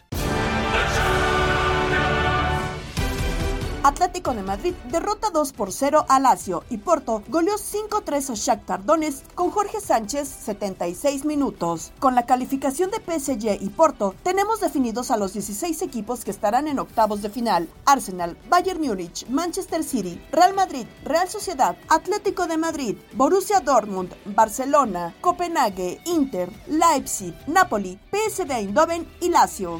Atlético 3.85 4.33
de 4.33 4.41
Madrid 4.41 4.73
derrota 4.89 5.29
2 5.29 5.53
por 5.53 5.71
0 5.71 6.07
a 6.09 6.19
Lazio 6.19 6.63
y 6.71 6.77
Porto 6.77 7.21
goleó 7.27 7.53
5-3 7.53 8.31
a 8.31 8.33
Shakhtar 8.33 8.83
Donetsk 8.83 9.35
con 9.35 9.51
Jorge 9.51 9.79
Sánchez 9.79 10.27
76 10.27 11.23
minutos. 11.23 11.91
Con 11.99 12.15
la 12.15 12.25
calificación 12.25 12.89
de 12.89 12.97
PSG 12.97 13.61
y 13.61 13.69
Porto, 13.69 14.15
tenemos 14.23 14.59
definidos 14.59 15.11
a 15.11 15.17
los 15.17 15.33
16 15.33 15.83
equipos 15.83 16.25
que 16.25 16.31
estarán 16.31 16.67
en 16.67 16.79
octavos 16.79 17.21
de 17.21 17.29
final. 17.29 17.69
Arsenal, 17.85 18.35
Bayern 18.49 18.81
Múnich, 18.81 19.27
Manchester 19.29 19.83
City, 19.83 20.19
Real 20.31 20.55
Madrid, 20.55 20.87
Real 21.03 21.29
Sociedad, 21.29 21.77
Atlético 21.87 22.47
de 22.47 22.57
Madrid, 22.57 22.97
Borussia 23.13 23.59
Dortmund, 23.59 24.15
Barcelona, 24.25 25.13
Copenhague, 25.21 26.01
Inter, 26.05 26.51
Leipzig, 26.65 27.35
Napoli, 27.45 27.99
PSV 28.09 28.49
Eindhoven 28.51 29.07
y 29.21 29.29
Lazio. 29.29 29.79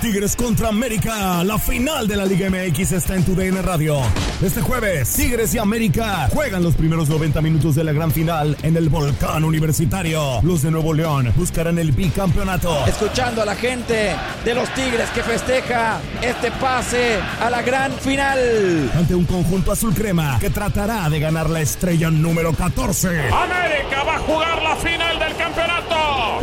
Tigres 0.00 0.34
contra 0.34 0.68
América. 0.68 1.44
La 1.44 1.58
final 1.58 2.08
de 2.08 2.16
la 2.16 2.24
Liga 2.26 2.50
MX 2.50 2.90
está 2.90 3.14
en 3.14 3.24
tu 3.24 3.36
DN 3.36 3.62
Radio. 3.62 4.00
Este 4.42 4.60
jueves, 4.60 5.12
Tigres 5.12 5.54
y 5.54 5.58
América 5.58 6.28
juegan 6.32 6.64
los 6.64 6.74
primeros 6.74 7.08
90 7.08 7.40
minutos 7.40 7.76
de 7.76 7.84
la 7.84 7.92
gran 7.92 8.10
final 8.10 8.56
en 8.64 8.76
el 8.76 8.88
Volcán 8.88 9.44
Universitario. 9.44 10.40
Los 10.42 10.62
de 10.62 10.72
Nuevo 10.72 10.92
León 10.92 11.32
buscarán 11.36 11.78
el 11.78 11.92
bicampeonato. 11.92 12.84
Escuchando 12.86 13.42
a 13.42 13.44
la 13.44 13.54
gente 13.54 14.16
de 14.44 14.54
los 14.54 14.68
Tigres 14.74 15.08
que 15.10 15.22
festeja 15.22 16.00
este 16.20 16.50
pase 16.52 17.20
a 17.40 17.48
la 17.48 17.62
gran 17.62 17.92
final. 17.92 18.90
Ante 18.96 19.14
un 19.14 19.24
conjunto 19.24 19.70
azul 19.70 19.94
crema 19.94 20.36
que 20.40 20.50
tratará 20.50 21.08
de 21.10 21.20
ganar 21.20 21.48
la 21.48 21.60
estrella 21.60 22.10
número 22.10 22.52
14. 22.54 23.08
América 23.30 24.02
va 24.04 24.16
a 24.16 24.18
jugar 24.18 24.62
la 24.62 24.74
final. 24.76 25.21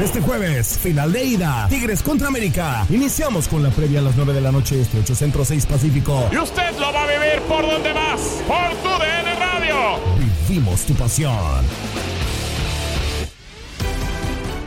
Este 0.01 0.21
jueves, 0.21 0.77
final 0.79 1.11
de 1.11 1.25
ida. 1.25 1.67
Tigres 1.67 2.01
contra 2.01 2.29
América. 2.29 2.85
Iniciamos 2.89 3.49
con 3.49 3.61
la 3.61 3.69
previa 3.69 3.99
a 3.99 4.01
las 4.01 4.15
9 4.15 4.31
de 4.31 4.39
la 4.39 4.49
noche 4.49 4.79
este, 4.79 4.97
8 4.97 5.13
Centro, 5.13 5.43
6 5.43 5.65
Pacífico. 5.65 6.29
Y 6.31 6.37
usted 6.37 6.71
lo 6.79 6.93
va 6.93 7.03
a 7.03 7.07
vivir 7.07 7.41
por 7.49 7.69
donde 7.69 7.93
más, 7.93 8.41
por 8.47 8.69
tu 8.77 8.87
DN 8.97 9.35
Radio. 9.35 9.75
Vivimos 10.47 10.85
tu 10.85 10.93
pasión. 10.93 11.65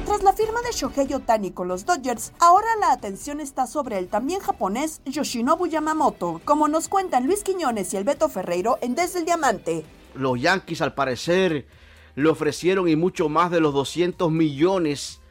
Tras 0.04 0.22
la 0.22 0.34
firma 0.34 0.60
de 0.60 0.72
Shohei 0.72 1.14
Otani 1.14 1.50
con 1.50 1.66
los 1.66 1.86
Dodgers, 1.86 2.32
ahora 2.38 2.68
la 2.78 2.92
atención 2.92 3.40
está 3.40 3.66
sobre 3.66 3.96
el 3.96 4.08
también 4.08 4.40
japonés 4.40 5.00
Yoshinobu 5.06 5.66
Yamamoto, 5.66 6.42
como 6.44 6.68
nos 6.68 6.88
cuentan 6.88 7.26
Luis 7.26 7.42
Quiñones 7.42 7.94
y 7.94 7.96
el 7.96 8.04
Beto 8.04 8.28
Ferreiro 8.28 8.76
en 8.82 8.94
Desde 8.94 9.20
el 9.20 9.24
Diamante. 9.24 9.86
Los 10.14 10.38
Yankees 10.38 10.82
al 10.82 10.92
parecer 10.92 11.66
le 12.14 12.28
ofrecieron 12.28 12.88
y 12.88 12.96
mucho 12.96 13.30
más 13.30 13.50
de 13.50 13.60
los 13.60 13.72
200 13.72 14.30
millones, 14.30 15.21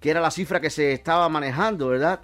que 0.00 0.10
era 0.10 0.20
la 0.20 0.30
cifra 0.30 0.60
que 0.60 0.70
se 0.70 0.92
estaba 0.92 1.28
manejando, 1.28 1.88
¿verdad? 1.88 2.20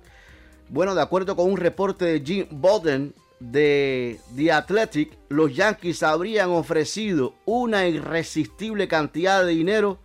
Bueno, 0.69 0.95
de 0.95 1.03
acuerdo 1.03 1.37
con 1.37 1.51
un 1.51 1.57
reporte 1.57 2.05
de 2.07 2.21
Jim 2.21 2.47
Bowden 2.51 3.15
de 3.39 4.19
The 4.35 4.53
Athletic, 4.53 5.17
los 5.29 5.55
Yankees 5.55 6.03
habrían 6.03 6.51
ofrecido 6.51 7.35
una 7.45 7.87
irresistible 7.87 8.89
cantidad 8.89 9.45
de 9.45 9.53
dinero 9.53 9.99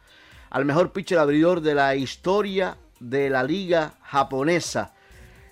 al 0.50 0.66
mejor 0.66 0.92
pitcher 0.92 1.18
abridor 1.18 1.62
de 1.62 1.74
la 1.74 1.96
historia 1.96 2.78
de 3.00 3.30
la 3.30 3.44
liga 3.44 3.94
japonesa. 4.04 4.94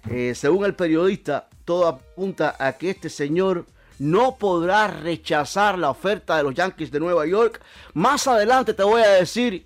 Eh, 0.09 0.33
según 0.35 0.65
el 0.65 0.75
periodista, 0.75 1.47
todo 1.65 1.87
apunta 1.87 2.55
a 2.59 2.73
que 2.73 2.91
este 2.91 3.09
señor 3.09 3.65
no 3.97 4.35
podrá 4.35 4.87
rechazar 4.87 5.77
la 5.77 5.89
oferta 5.89 6.37
de 6.37 6.43
los 6.43 6.53
Yankees 6.53 6.91
de 6.91 6.99
Nueva 6.99 7.25
York. 7.25 7.61
Más 7.93 8.27
adelante 8.27 8.73
te 8.73 8.83
voy 8.83 9.01
a 9.01 9.09
decir, 9.09 9.65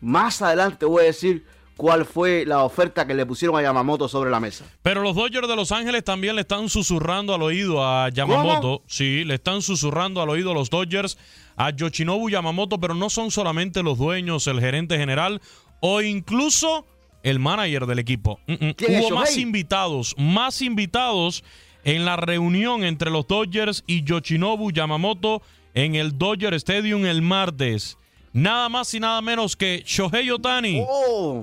más 0.00 0.40
adelante 0.42 0.78
te 0.78 0.86
voy 0.86 1.02
a 1.02 1.06
decir 1.06 1.46
cuál 1.78 2.04
fue 2.04 2.44
la 2.44 2.64
oferta 2.64 3.06
que 3.06 3.14
le 3.14 3.24
pusieron 3.24 3.56
a 3.56 3.62
Yamamoto 3.62 4.08
sobre 4.08 4.30
la 4.30 4.40
mesa. 4.40 4.64
Pero 4.82 5.00
los 5.00 5.14
Dodgers 5.14 5.46
de 5.46 5.54
Los 5.54 5.70
Ángeles 5.70 6.02
también 6.02 6.34
le 6.34 6.40
están 6.40 6.68
susurrando 6.68 7.32
al 7.34 7.40
oído 7.40 7.86
a 7.86 8.08
Yamamoto. 8.08 8.82
Sí, 8.88 9.22
le 9.24 9.34
están 9.34 9.62
susurrando 9.62 10.20
al 10.20 10.28
oído 10.28 10.50
a 10.50 10.54
los 10.54 10.70
Dodgers 10.70 11.16
a 11.56 11.70
Yoshinobu 11.70 12.28
Yamamoto, 12.30 12.80
pero 12.80 12.94
no 12.94 13.08
son 13.08 13.30
solamente 13.30 13.84
los 13.84 13.96
dueños, 13.96 14.48
el 14.48 14.58
gerente 14.58 14.98
general 14.98 15.40
o 15.78 16.02
incluso 16.02 16.84
el 17.22 17.38
manager 17.38 17.86
del 17.86 18.00
equipo. 18.00 18.40
Hubo 18.48 19.10
más 19.14 19.36
invitados, 19.36 20.16
más 20.18 20.60
invitados 20.62 21.44
en 21.84 22.04
la 22.04 22.16
reunión 22.16 22.82
entre 22.82 23.12
los 23.12 23.28
Dodgers 23.28 23.84
y 23.86 24.02
Yoshinobu 24.02 24.72
Yamamoto 24.72 25.42
en 25.74 25.94
el 25.94 26.18
Dodger 26.18 26.54
Stadium 26.54 27.06
el 27.06 27.22
martes. 27.22 27.98
Nada 28.38 28.68
más 28.68 28.94
y 28.94 29.00
nada 29.00 29.20
menos 29.20 29.56
que 29.56 29.82
Shohei 29.84 30.30
Otani, 30.30 30.80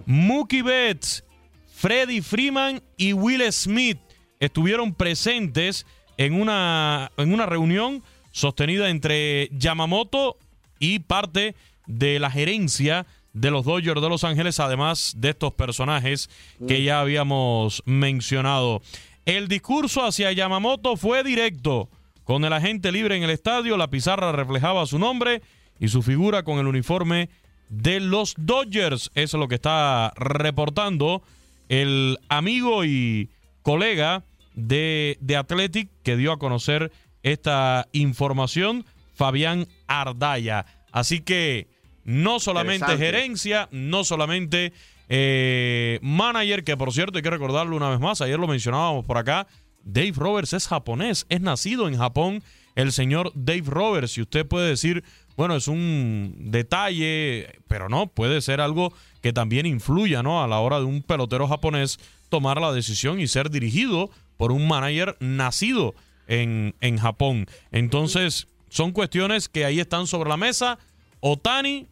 Mookie 0.05 0.61
Betts, 0.61 1.25
Freddie 1.73 2.21
Freeman 2.21 2.81
y 2.95 3.11
Will 3.11 3.51
Smith 3.51 3.99
estuvieron 4.39 4.93
presentes 4.93 5.85
en 6.15 6.39
una, 6.39 7.11
en 7.17 7.33
una 7.33 7.45
reunión 7.47 8.01
sostenida 8.31 8.89
entre 8.89 9.49
Yamamoto 9.51 10.37
y 10.79 10.99
parte 10.99 11.55
de 11.85 12.17
la 12.17 12.31
gerencia 12.31 13.05
de 13.33 13.51
los 13.51 13.65
Dodgers 13.65 14.01
de 14.01 14.07
Los 14.09 14.23
Ángeles, 14.23 14.61
además 14.61 15.15
de 15.17 15.31
estos 15.31 15.53
personajes 15.53 16.29
que 16.65 16.81
ya 16.81 17.01
habíamos 17.01 17.83
mencionado. 17.85 18.81
El 19.25 19.49
discurso 19.49 20.05
hacia 20.05 20.31
Yamamoto 20.31 20.95
fue 20.95 21.25
directo. 21.25 21.89
Con 22.23 22.45
el 22.45 22.53
agente 22.53 22.93
libre 22.93 23.17
en 23.17 23.23
el 23.23 23.31
estadio, 23.31 23.75
la 23.75 23.89
pizarra 23.89 24.31
reflejaba 24.31 24.85
su 24.85 24.97
nombre 24.97 25.41
y 25.79 25.87
su 25.89 26.01
figura 26.01 26.43
con 26.43 26.59
el 26.59 26.67
uniforme 26.67 27.29
de 27.69 27.99
los 27.99 28.35
Dodgers. 28.37 29.11
Eso 29.15 29.37
es 29.37 29.39
lo 29.39 29.47
que 29.47 29.55
está 29.55 30.13
reportando 30.15 31.23
el 31.69 32.19
amigo 32.29 32.85
y 32.85 33.29
colega 33.61 34.23
de, 34.53 35.17
de 35.21 35.35
Athletic 35.35 35.89
que 36.03 36.17
dio 36.17 36.31
a 36.31 36.39
conocer 36.39 36.91
esta 37.23 37.87
información, 37.91 38.85
Fabián 39.15 39.67
Ardaya. 39.87 40.65
Así 40.91 41.21
que 41.21 41.67
no 42.03 42.39
solamente 42.39 42.97
gerencia, 42.97 43.67
no 43.71 44.03
solamente 44.03 44.73
eh, 45.09 45.99
manager, 46.01 46.63
que 46.63 46.77
por 46.77 46.93
cierto 46.93 47.17
hay 47.17 47.23
que 47.23 47.29
recordarlo 47.29 47.75
una 47.75 47.89
vez 47.89 47.99
más, 47.99 48.21
ayer 48.21 48.39
lo 48.39 48.47
mencionábamos 48.47 49.05
por 49.05 49.17
acá, 49.17 49.47
Dave 49.83 50.13
Roberts 50.15 50.53
es 50.53 50.67
japonés, 50.67 51.25
es 51.29 51.41
nacido 51.41 51.87
en 51.87 51.97
Japón 51.97 52.43
el 52.75 52.91
señor 52.91 53.31
Dave 53.35 53.63
Roberts. 53.65 54.17
Y 54.17 54.21
usted 54.21 54.45
puede 54.45 54.69
decir, 54.69 55.03
bueno, 55.35 55.55
es 55.55 55.67
un 55.67 56.35
detalle, 56.37 57.59
pero 57.67 57.89
no, 57.89 58.07
puede 58.07 58.41
ser 58.41 58.61
algo 58.61 58.93
que 59.21 59.33
también 59.33 59.65
influya, 59.65 60.23
¿no? 60.23 60.43
A 60.43 60.47
la 60.47 60.59
hora 60.59 60.79
de 60.79 60.85
un 60.85 61.01
pelotero 61.01 61.47
japonés 61.47 61.99
tomar 62.29 62.59
la 62.61 62.71
decisión 62.73 63.19
y 63.19 63.27
ser 63.27 63.49
dirigido 63.49 64.09
por 64.37 64.51
un 64.51 64.67
manager 64.67 65.15
nacido 65.19 65.95
en, 66.27 66.75
en 66.81 66.97
Japón. 66.97 67.47
Entonces, 67.71 68.47
son 68.69 68.91
cuestiones 68.91 69.47
que 69.49 69.65
ahí 69.65 69.79
están 69.79 70.07
sobre 70.07 70.29
la 70.29 70.37
mesa. 70.37 70.77
Otani, 71.21 71.87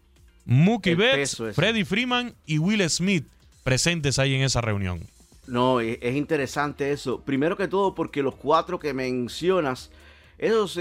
Mookie 0.45 0.95
Betts, 0.95 1.41
Freddie 1.53 1.85
Freeman 1.85 2.35
y 2.45 2.57
Will 2.57 2.87
Smith 2.89 3.25
presentes 3.63 4.19
ahí 4.19 4.35
en 4.35 4.41
esa 4.41 4.61
reunión. 4.61 5.01
No, 5.47 5.81
es 5.81 6.15
interesante 6.15 6.91
eso. 6.91 7.21
Primero 7.21 7.57
que 7.57 7.67
todo 7.67 7.95
porque 7.95 8.23
los 8.23 8.35
cuatro 8.35 8.79
que 8.79 8.93
mencionas, 8.93 9.91
esos 10.43 10.77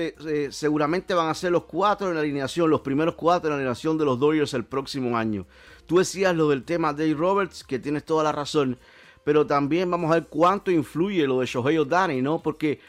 seguramente 0.51 1.15
van 1.15 1.29
a 1.29 1.35
ser 1.35 1.53
los 1.53 1.65
cuatro 1.65 2.09
en 2.09 2.15
la 2.15 2.21
alineación, 2.21 2.69
los 2.69 2.81
primeros 2.81 3.15
cuatro 3.15 3.49
en 3.49 3.53
la 3.53 3.57
alineación 3.57 3.97
de 3.97 4.05
los 4.05 4.19
Dodgers 4.19 4.55
el 4.55 4.65
próximo 4.65 5.17
año. 5.17 5.47
Tú 5.87 5.99
decías 5.99 6.35
lo 6.35 6.49
del 6.49 6.65
tema 6.65 6.93
de 6.93 7.05
Dave 7.05 7.19
Roberts, 7.19 7.63
que 7.63 7.79
tienes 7.79 8.05
toda 8.05 8.25
la 8.25 8.33
razón, 8.33 8.79
pero 9.25 9.47
también 9.47 9.91
vamos 9.91 10.11
a 10.11 10.15
ver 10.15 10.27
cuánto 10.29 10.71
influye 10.71 11.27
lo 11.27 11.41
de 11.41 11.47
Shohei 11.47 11.79
Ohtani, 11.79 12.23
¿no? 12.23 12.43
Porque 12.43 12.81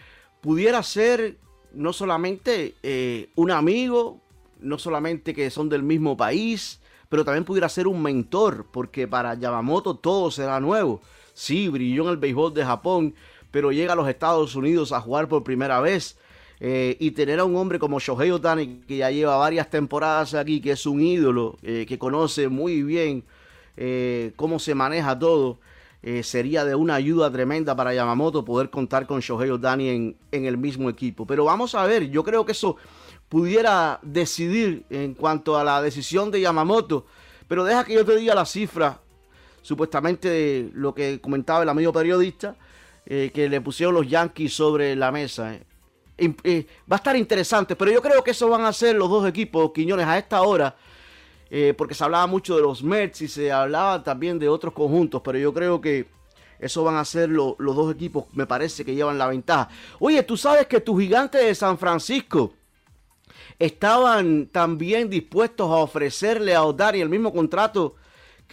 pudiera 0.42 0.82
ser 0.82 1.38
no 1.74 1.94
solamente 1.94 2.76
eh, 2.82 3.30
un 3.36 3.52
amigo, 3.52 4.20
no 4.60 4.78
solamente 4.78 5.34
que 5.34 5.50
son 5.50 5.70
del 5.70 5.84
mismo 5.84 6.18
país, 6.18 6.80
pero 7.10 7.24
también 7.24 7.46
pudiera 7.46 7.70
ser 7.70 7.88
un 7.88 8.02
mentor, 8.02 8.66
porque 8.72 9.08
para 9.08 9.36
Yamamoto 9.36 9.96
todo 9.96 10.32
será 10.32 10.60
nuevo. 10.60 11.02
Sí, 11.34 11.68
brilló 11.70 12.04
en 12.04 12.10
el 12.10 12.18
béisbol 12.18 12.54
de 12.54 12.66
Japón, 12.66 13.14
pero 13.52 13.72
llega 13.72 13.94
a 13.94 13.96
los 13.96 14.08
Estados 14.08 14.56
Unidos 14.56 14.92
a 14.92 15.02
jugar 15.02 15.28
por 15.28 15.44
primera 15.44 15.80
vez. 15.80 16.18
Eh, 16.66 16.96
y 16.98 17.12
tener 17.12 17.42
a 17.42 17.44
un 17.44 17.58
hombre 17.58 17.78
como 17.78 18.00
Shohei 18.00 18.32
Otani, 18.32 18.80
que 18.88 18.96
ya 18.96 19.12
lleva 19.12 19.36
varias 19.36 19.70
temporadas 19.70 20.34
aquí, 20.34 20.62
que 20.62 20.72
es 20.72 20.86
un 20.86 21.02
ídolo, 21.02 21.58
eh, 21.62 21.86
que 21.86 22.00
conoce 22.00 22.48
muy 22.48 22.84
bien 22.84 23.26
eh, 23.76 24.32
cómo 24.38 24.60
se 24.60 24.74
maneja 24.74 25.20
todo, 25.20 25.60
sería 26.22 26.64
de 26.64 26.74
una 26.76 26.96
ayuda 26.96 27.30
tremenda 27.32 27.76
para 27.76 27.94
Yamamoto 27.94 28.46
poder 28.46 28.70
contar 28.70 29.08
con 29.08 29.20
Shohei 29.20 29.50
Otani 29.50 29.90
en, 29.90 30.18
en 30.32 30.46
el 30.46 30.58
mismo 30.58 30.90
equipo. 30.90 31.26
Pero 31.26 31.44
vamos 31.44 31.76
a 31.76 31.86
ver, 31.86 32.10
yo 32.10 32.24
creo 32.24 32.46
que 32.46 32.54
eso 32.54 32.78
pudiera 33.28 34.00
decidir 34.02 34.86
en 34.90 35.16
cuanto 35.16 35.58
a 35.58 35.66
la 35.66 35.82
decisión 35.82 36.32
de 36.32 36.40
Yamamoto. 36.40 37.06
Pero 37.48 37.66
deja 37.66 37.84
que 37.84 37.94
yo 37.94 38.06
te 38.06 38.16
diga 38.16 38.36
la 38.36 38.46
cifra, 38.46 39.02
supuestamente 39.62 40.30
de 40.30 40.72
lo 40.74 40.94
que 40.94 41.20
comentaba 41.20 41.64
el 41.64 41.70
amigo 41.70 41.92
periodista, 41.92 42.56
que 43.06 43.48
le 43.50 43.62
pusieron 43.62 43.96
los 43.96 44.08
Yankees 44.08 44.54
sobre 44.54 44.96
la 44.96 45.12
mesa. 45.12 45.58
Va 46.30 46.96
a 46.96 46.96
estar 46.96 47.16
interesante, 47.16 47.76
pero 47.76 47.92
yo 47.92 48.02
creo 48.02 48.24
que 48.24 48.32
eso 48.32 48.50
van 48.50 48.66
a 48.66 48.74
ser 48.74 48.96
los 48.96 49.10
dos 49.10 49.28
equipos, 49.28 49.72
Quiñones, 49.74 50.06
a 50.06 50.18
esta 50.18 50.42
hora, 50.42 50.76
eh, 51.50 51.74
porque 51.78 51.94
se 51.94 52.04
hablaba 52.04 52.28
mucho 52.28 52.56
de 52.56 52.62
los 52.62 52.84
Mets 52.84 53.22
y 53.22 53.28
se 53.28 53.52
hablaba 53.52 54.04
también 54.04 54.40
de 54.40 54.50
otros 54.50 54.74
conjuntos, 54.74 55.22
pero 55.24 55.38
yo 55.38 55.54
creo 55.54 55.80
que 55.80 56.08
eso 56.60 56.84
van 56.84 56.96
a 56.96 57.06
ser 57.06 57.30
los 57.30 57.58
dos 57.58 57.94
equipos, 57.94 58.26
me 58.34 58.46
parece 58.46 58.86
que 58.86 58.96
llevan 58.96 59.18
la 59.18 59.28
ventaja. 59.28 59.70
Oye, 60.00 60.24
tú 60.24 60.38
sabes 60.38 60.68
que 60.68 60.80
tu 60.80 60.98
gigante 60.98 61.38
de 61.38 61.54
San 61.54 61.78
Francisco 61.78 62.54
estaban 63.60 64.48
también 64.48 65.10
dispuestos 65.10 65.70
a 65.70 65.76
ofrecerle 65.76 66.56
a 66.56 66.64
Odari 66.64 67.02
el 67.02 67.10
mismo 67.10 67.34
contrato 67.34 67.96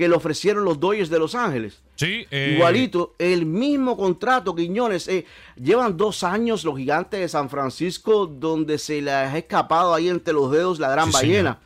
que 0.01 0.09
le 0.09 0.17
ofrecieron 0.17 0.65
los 0.65 0.81
Dodgers 0.81 1.11
de 1.11 1.19
Los 1.19 1.35
Ángeles. 1.35 1.83
Sí, 1.95 2.27
eh, 2.31 2.55
igualito, 2.55 3.15
el 3.19 3.45
mismo 3.45 3.99
contrato, 3.99 4.55
Quiñones. 4.55 5.07
Eh, 5.09 5.27
llevan 5.57 5.99
dos 5.99 6.25
años 6.25 6.65
los 6.65 6.79
gigantes 6.79 7.21
de 7.21 7.29
San 7.29 7.51
Francisco 7.51 8.25
donde 8.25 8.79
se 8.79 9.03
les 9.03 9.13
ha 9.13 9.37
escapado 9.37 9.93
ahí 9.93 10.09
entre 10.09 10.33
los 10.33 10.51
dedos 10.51 10.79
la 10.79 10.89
gran 10.89 11.13
ballena. 11.13 11.59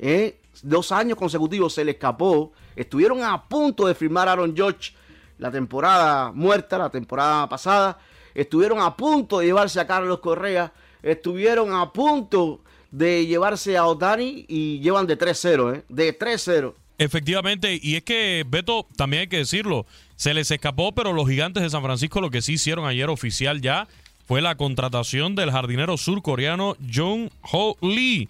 Eh, 0.00 0.40
dos 0.64 0.90
años 0.90 1.16
consecutivos 1.16 1.74
se 1.74 1.84
le 1.84 1.92
escapó. 1.92 2.52
Estuvieron 2.74 3.22
a 3.22 3.40
punto 3.48 3.86
de 3.86 3.94
firmar 3.94 4.28
a 4.28 4.32
Aaron 4.32 4.56
George 4.56 4.92
la 5.38 5.52
temporada 5.52 6.32
muerta, 6.32 6.78
la 6.78 6.90
temporada 6.90 7.48
pasada. 7.48 8.00
Estuvieron 8.34 8.80
a 8.80 8.96
punto 8.96 9.38
de 9.38 9.46
llevarse 9.46 9.78
a 9.78 9.86
Carlos 9.86 10.18
Correa. 10.18 10.72
Estuvieron 11.04 11.72
a 11.72 11.92
punto 11.92 12.62
de 12.90 13.26
llevarse 13.26 13.76
a 13.76 13.86
Otani 13.86 14.44
y 14.48 14.80
llevan 14.80 15.06
de 15.06 15.16
3-0, 15.16 15.76
¿eh? 15.76 15.84
De 15.88 16.18
3-0. 16.18 16.74
Efectivamente, 16.98 17.78
y 17.80 17.96
es 17.96 18.04
que, 18.04 18.44
Beto, 18.48 18.86
también 18.96 19.22
hay 19.22 19.26
que 19.28 19.38
decirlo, 19.38 19.86
se 20.16 20.32
les 20.32 20.50
escapó, 20.50 20.92
pero 20.92 21.12
los 21.12 21.28
gigantes 21.28 21.62
de 21.62 21.70
San 21.70 21.82
Francisco 21.82 22.20
lo 22.20 22.30
que 22.30 22.40
sí 22.40 22.54
hicieron 22.54 22.86
ayer 22.86 23.10
oficial 23.10 23.60
ya 23.60 23.86
fue 24.26 24.40
la 24.40 24.56
contratación 24.56 25.34
del 25.34 25.50
jardinero 25.50 25.96
surcoreano 25.98 26.76
Jung 26.92 27.28
Ho 27.42 27.76
Lee. 27.82 28.28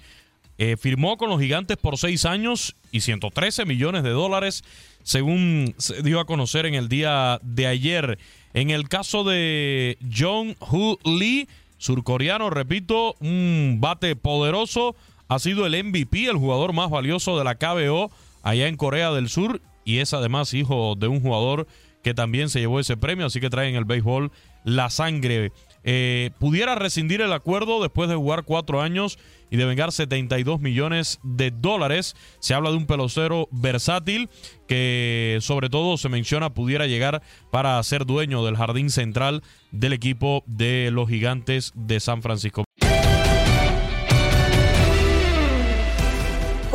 Eh, 0.58 0.76
firmó 0.76 1.16
con 1.16 1.28
los 1.28 1.40
gigantes 1.40 1.76
por 1.76 1.98
seis 1.98 2.24
años 2.24 2.74
y 2.90 3.02
113 3.02 3.66
millones 3.66 4.02
de 4.02 4.10
dólares, 4.10 4.64
según 5.02 5.74
se 5.78 6.02
dio 6.02 6.18
a 6.18 6.26
conocer 6.26 6.66
en 6.66 6.74
el 6.74 6.88
día 6.88 7.38
de 7.42 7.66
ayer. 7.66 8.18
En 8.52 8.70
el 8.70 8.88
caso 8.88 9.22
de 9.22 9.96
Jung 10.12 10.54
Ho 10.60 10.98
Lee, 11.04 11.46
surcoreano, 11.78 12.50
repito, 12.50 13.14
un 13.20 13.78
bate 13.80 14.16
poderoso, 14.16 14.96
ha 15.28 15.38
sido 15.38 15.66
el 15.66 15.84
MVP, 15.84 16.24
el 16.24 16.36
jugador 16.36 16.72
más 16.72 16.90
valioso 16.90 17.38
de 17.38 17.44
la 17.44 17.56
KBO 17.56 18.10
allá 18.46 18.68
en 18.68 18.76
Corea 18.76 19.10
del 19.10 19.28
Sur 19.28 19.60
y 19.84 19.98
es 19.98 20.14
además 20.14 20.54
hijo 20.54 20.94
de 20.94 21.08
un 21.08 21.20
jugador 21.20 21.66
que 22.04 22.14
también 22.14 22.48
se 22.48 22.60
llevó 22.60 22.78
ese 22.78 22.96
premio, 22.96 23.26
así 23.26 23.40
que 23.40 23.50
trae 23.50 23.68
en 23.68 23.74
el 23.74 23.84
béisbol 23.84 24.30
la 24.62 24.88
sangre. 24.88 25.50
Eh, 25.82 26.30
pudiera 26.38 26.76
rescindir 26.76 27.20
el 27.20 27.32
acuerdo 27.32 27.82
después 27.82 28.08
de 28.08 28.14
jugar 28.14 28.44
cuatro 28.44 28.80
años 28.80 29.18
y 29.50 29.56
de 29.56 29.64
vengar 29.64 29.90
72 29.90 30.60
millones 30.60 31.18
de 31.24 31.50
dólares. 31.50 32.14
Se 32.38 32.54
habla 32.54 32.70
de 32.70 32.76
un 32.76 32.86
pelocero 32.86 33.48
versátil 33.50 34.30
que 34.68 35.38
sobre 35.40 35.68
todo 35.68 35.96
se 35.96 36.08
menciona 36.08 36.54
pudiera 36.54 36.86
llegar 36.86 37.22
para 37.50 37.82
ser 37.82 38.06
dueño 38.06 38.44
del 38.44 38.56
jardín 38.56 38.90
central 38.90 39.42
del 39.72 39.92
equipo 39.92 40.44
de 40.46 40.90
los 40.92 41.08
gigantes 41.08 41.72
de 41.74 41.98
San 41.98 42.22
Francisco. 42.22 42.65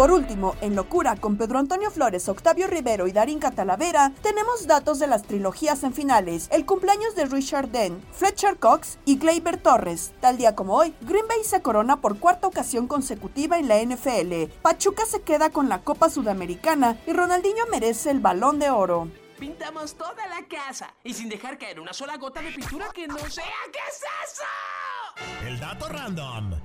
Por 0.02 0.10
último, 0.10 0.56
en 0.62 0.76
Locura, 0.76 1.16
con 1.16 1.38
Pedro 1.38 1.60
Antonio 1.60 1.92
Flores, 1.92 2.28
Octavio 2.28 2.66
Rivero 2.66 3.06
y 3.06 3.12
Darín 3.12 3.38
Catalavera, 3.38 4.12
tenemos 4.24 4.66
datos 4.66 4.98
de 4.98 5.06
las 5.06 5.22
trilogías 5.22 5.84
en 5.84 5.94
finales, 5.94 6.48
el 6.52 6.66
cumpleaños 6.66 7.14
de 7.14 7.26
Richard 7.26 7.70
Den, 7.70 8.04
Fletcher 8.12 8.58
Cox 8.58 8.98
y 9.06 9.20
Gleyber 9.20 9.62
Torres. 9.62 10.12
Tal 10.20 10.38
día 10.38 10.56
como 10.56 10.76
hoy, 10.76 10.96
Green 11.02 11.28
Bay 11.28 11.44
se 11.44 11.62
corona 11.62 12.02
por 12.02 12.18
cuarta 12.18 12.48
ocasión 12.48 12.88
consecutiva 12.88 13.60
en 13.60 13.68
la 13.68 13.80
NFL, 13.80 14.52
Pachuca 14.64 15.06
se 15.06 15.22
queda 15.22 15.52
con 15.52 15.70
la 15.70 15.84
Copa 15.84 16.10
Sudamericana 16.10 16.98
y 17.06 17.14
Ronaldinho 17.14 17.68
merece 17.70 18.10
el 18.10 18.22
balón 18.22 18.58
de 18.58 18.72
oro. 18.72 19.08
Pintamos 19.38 19.94
toda 19.94 20.26
la 20.30 20.48
casa 20.48 20.96
y 21.04 21.14
sin 21.14 21.30
dejar 21.30 21.60
caer 21.60 21.80
una 21.80 21.94
sola 21.94 22.18
gota 22.18 22.42
de 22.42 22.50
pintura 22.50 22.88
que 22.92 23.08
no 23.08 23.20
sea. 23.30 23.46
¿Qué 23.72 23.80
es 23.88 24.02
eso? 24.26 25.48
El 25.48 25.60
dato 25.60 25.88
random. 25.90 26.56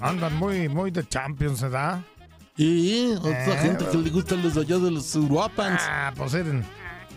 Andan 0.00 0.36
muy, 0.36 0.68
muy 0.68 0.90
de 0.90 1.06
Champions, 1.06 1.62
¿verdad? 1.62 2.00
Y 2.56 3.12
otra 3.12 3.54
Eh, 3.54 3.58
gente 3.62 3.84
que 3.90 3.96
le 3.96 4.10
gustan 4.10 4.42
los 4.42 4.56
allá 4.56 4.78
de 4.78 4.90
los 4.90 5.14
Uruapans. 5.16 5.80
Ah, 5.84 6.12
pues 6.16 6.34
eran 6.34 6.64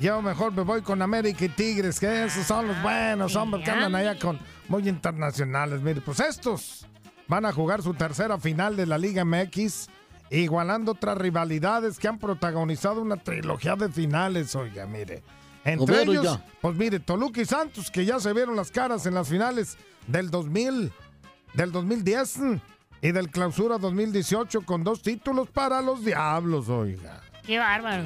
yo 0.02 0.22
mejor 0.22 0.52
me 0.52 0.64
voy 0.64 0.82
con 0.82 1.02
América 1.02 1.46
y 1.46 1.50
Tigres, 1.50 2.00
que 2.00 2.26
esos 2.26 2.46
son 2.46 2.68
los 2.68 2.82
buenos 2.82 3.36
hombres 3.36 3.64
que 3.64 3.72
andan 3.72 3.96
allá 3.96 4.20
con 4.20 4.38
muy 4.68 4.88
internacionales. 4.90 5.82
Mire, 5.82 6.02
pues 6.02 6.20
estos 6.20 6.86
van 7.28 7.46
a 7.46 7.54
jugar 7.54 7.82
su 7.82 7.94
tercera 7.94 8.38
final 8.38 8.76
de 8.76 8.86
la 8.86 8.98
Liga 8.98 9.24
MX, 9.24 9.88
igualando 10.32 10.92
otras 10.92 11.18
rivalidades 11.18 11.98
que 11.98 12.08
han 12.08 12.20
protagonizado 12.20 13.02
una 13.02 13.18
trilogía 13.18 13.76
de 13.76 13.90
finales, 13.90 14.56
oiga, 14.56 14.86
mire. 14.86 15.24
Entre 15.64 15.96
ver, 15.96 16.10
ellos, 16.10 16.28
oiga. 16.28 16.46
pues 16.62 16.76
mire, 16.76 17.00
Toluca 17.00 17.42
y 17.42 17.46
Santos, 17.46 17.90
que 17.90 18.06
ya 18.06 18.20
se 18.20 18.34
vieron 18.34 18.56
las 18.56 18.72
caras 18.72 19.06
en 19.06 19.14
las 19.14 19.30
finales 19.30 19.78
del 20.08 20.30
2000, 20.30 20.92
del 21.56 21.72
2010 21.72 22.40
y 23.02 23.12
del 23.12 23.30
clausura 23.30 23.78
2018 23.78 24.62
con 24.62 24.84
dos 24.84 25.02
títulos 25.02 25.50
para 25.50 25.82
los 25.82 26.04
Diablos, 26.04 26.70
oiga. 26.70 27.22
Qué 27.46 27.60
bárbaro. 27.60 28.04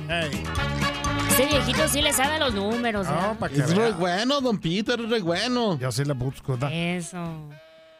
Ese 1.30 1.46
viejito 1.46 1.88
sí 1.88 2.02
le 2.02 2.12
sabe 2.12 2.40
los 2.40 2.54
números. 2.54 3.08
¿verdad? 3.08 3.52
Es 3.54 3.76
re 3.76 3.92
bueno, 3.94 4.42
don 4.42 4.60
Peter, 4.60 5.00
es 5.00 5.10
re 5.10 5.22
bueno. 5.22 5.80
Yo 5.80 5.92
sí 5.92 6.04
le 6.04 6.14
busco, 6.14 6.58
da. 6.58 6.72
Eso. 6.74 7.50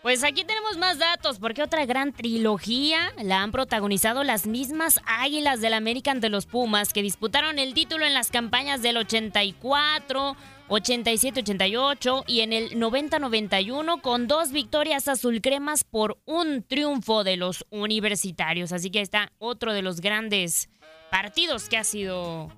Pues 0.02 0.24
aquí 0.24 0.46
tenemos 0.46 0.78
más 0.78 0.98
datos, 0.98 1.40
porque 1.40 1.62
otra 1.62 1.86
gran 1.86 2.14
trilogía 2.14 3.12
la 3.22 3.42
han 3.42 3.52
protagonizado 3.52 4.24
las 4.24 4.48
mismas 4.48 5.02
Águilas 5.06 5.60
del 5.60 5.74
América 5.74 6.12
ante 6.12 6.30
los 6.30 6.46
Pumas, 6.46 6.94
que 6.94 7.02
disputaron 7.02 7.60
el 7.60 7.74
título 7.74 8.06
en 8.06 8.14
las 8.14 8.32
campañas 8.32 8.82
del 8.82 8.98
84, 8.98 10.36
87-88 10.70 12.24
y 12.28 12.42
en 12.42 12.54
el 12.54 12.72
90-91 12.72 14.02
con 14.02 14.28
dos 14.28 14.52
victorias 14.52 15.08
azulcremas 15.08 15.84
por 15.84 16.20
un 16.26 16.64
triunfo 16.64 17.24
de 17.24 17.38
los 17.38 17.66
universitarios. 17.72 18.72
Así 18.72 18.92
que 18.92 19.02
está 19.02 19.32
otro 19.40 19.74
de 19.74 19.82
los 19.82 20.00
grandes 20.00 20.70
partidos 21.10 21.70
que 21.70 21.78
ha 21.78 21.84
sido... 21.84 22.50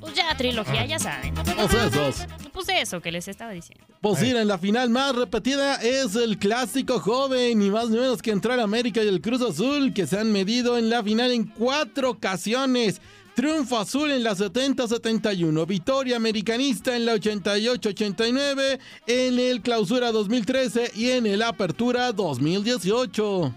Pues 0.00 0.14
ya 0.14 0.36
trilogía, 0.36 0.84
ya 0.84 0.98
saben. 0.98 1.32
Pues 1.34 1.74
esos. 1.74 2.26
Pues 2.52 2.68
eso 2.70 3.00
que 3.00 3.12
les 3.12 3.28
estaba 3.28 3.52
diciendo. 3.52 3.86
Pues 4.00 4.20
mira, 4.20 4.42
en 4.42 4.48
la 4.48 4.58
final 4.58 4.90
más 4.90 5.14
repetida 5.14 5.76
es 5.76 6.16
el 6.16 6.38
clásico 6.38 6.98
joven, 6.98 7.60
ni 7.60 7.70
más 7.70 7.88
ni 7.88 7.98
menos 7.98 8.20
que 8.20 8.32
entre 8.32 8.54
el 8.54 8.60
América 8.60 9.00
y 9.04 9.06
el 9.06 9.20
Cruz 9.20 9.42
Azul, 9.42 9.94
que 9.94 10.08
se 10.08 10.18
han 10.18 10.32
medido 10.32 10.76
en 10.76 10.90
la 10.90 11.04
final 11.04 11.30
en 11.30 11.44
cuatro 11.44 12.10
ocasiones. 12.10 13.00
Triunfo 13.34 13.78
azul 13.78 14.10
en 14.10 14.22
la 14.22 14.32
70-71, 14.32 15.66
victoria 15.66 16.16
americanista 16.16 16.94
en 16.94 17.06
la 17.06 17.14
88-89, 17.14 18.78
en 19.06 19.38
el 19.38 19.62
clausura 19.62 20.12
2013 20.12 20.92
y 20.94 21.10
en 21.12 21.26
el 21.26 21.42
apertura 21.42 22.12
2018. 22.12 23.54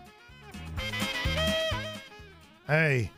Ey, 2.67 3.11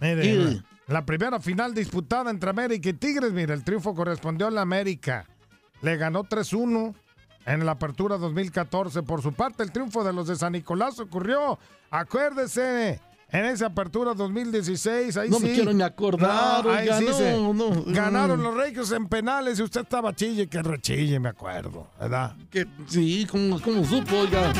mire, 0.00 0.62
la 0.86 1.04
primera 1.06 1.40
final 1.40 1.74
disputada 1.74 2.30
entre 2.30 2.50
América 2.50 2.90
y 2.90 2.92
Tigres, 2.92 3.32
mire, 3.32 3.54
el 3.54 3.64
triunfo 3.64 3.94
correspondió 3.94 4.48
a 4.48 4.50
la 4.50 4.60
América. 4.60 5.26
Le 5.80 5.96
ganó 5.96 6.24
3-1 6.24 6.94
en 7.46 7.66
la 7.66 7.72
apertura 7.72 8.18
2014. 8.18 9.02
Por 9.02 9.22
su 9.22 9.32
parte, 9.32 9.62
el 9.62 9.72
triunfo 9.72 10.04
de 10.04 10.12
los 10.12 10.28
de 10.28 10.36
San 10.36 10.52
Nicolás 10.52 11.00
ocurrió, 11.00 11.58
acuérdese, 11.90 13.00
en 13.32 13.44
esa 13.46 13.66
apertura 13.66 14.14
2016. 14.14 15.16
Ahí 15.16 15.30
No 15.30 15.38
sí. 15.38 15.44
me 15.44 15.52
quiero 15.54 15.72
ni 15.72 15.82
acordar, 15.82 16.64
No, 16.64 16.70
ahí 16.72 16.82
oiga, 16.88 16.98
sí 16.98 17.04
no, 17.06 17.12
se- 17.14 17.32
no. 17.32 17.84
Ganaron 17.86 18.42
los 18.42 18.54
Reyes 18.54 18.92
en 18.92 19.08
penales 19.08 19.58
y 19.58 19.62
usted 19.62 19.80
estaba 19.82 20.14
chille, 20.14 20.46
que 20.48 20.62
rechille, 20.62 21.18
me 21.18 21.30
acuerdo, 21.30 21.88
¿verdad? 21.98 22.36
Que, 22.50 22.66
sí, 22.88 23.26
como, 23.30 23.60
como 23.60 23.84
supo, 23.84 24.16
oiga. 24.18 24.52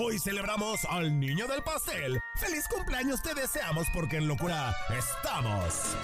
Hoy 0.00 0.18
celebramos 0.18 0.84
al 0.88 1.18
niño 1.18 1.46
del 1.46 1.62
pastel. 1.62 2.18
¡Feliz 2.40 2.64
cumpleaños 2.74 3.22
te 3.22 3.34
deseamos 3.34 3.86
porque 3.92 4.18
en 4.18 4.28
locura 4.28 4.74
estamos! 4.96 5.96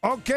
Ok, 0.00 0.30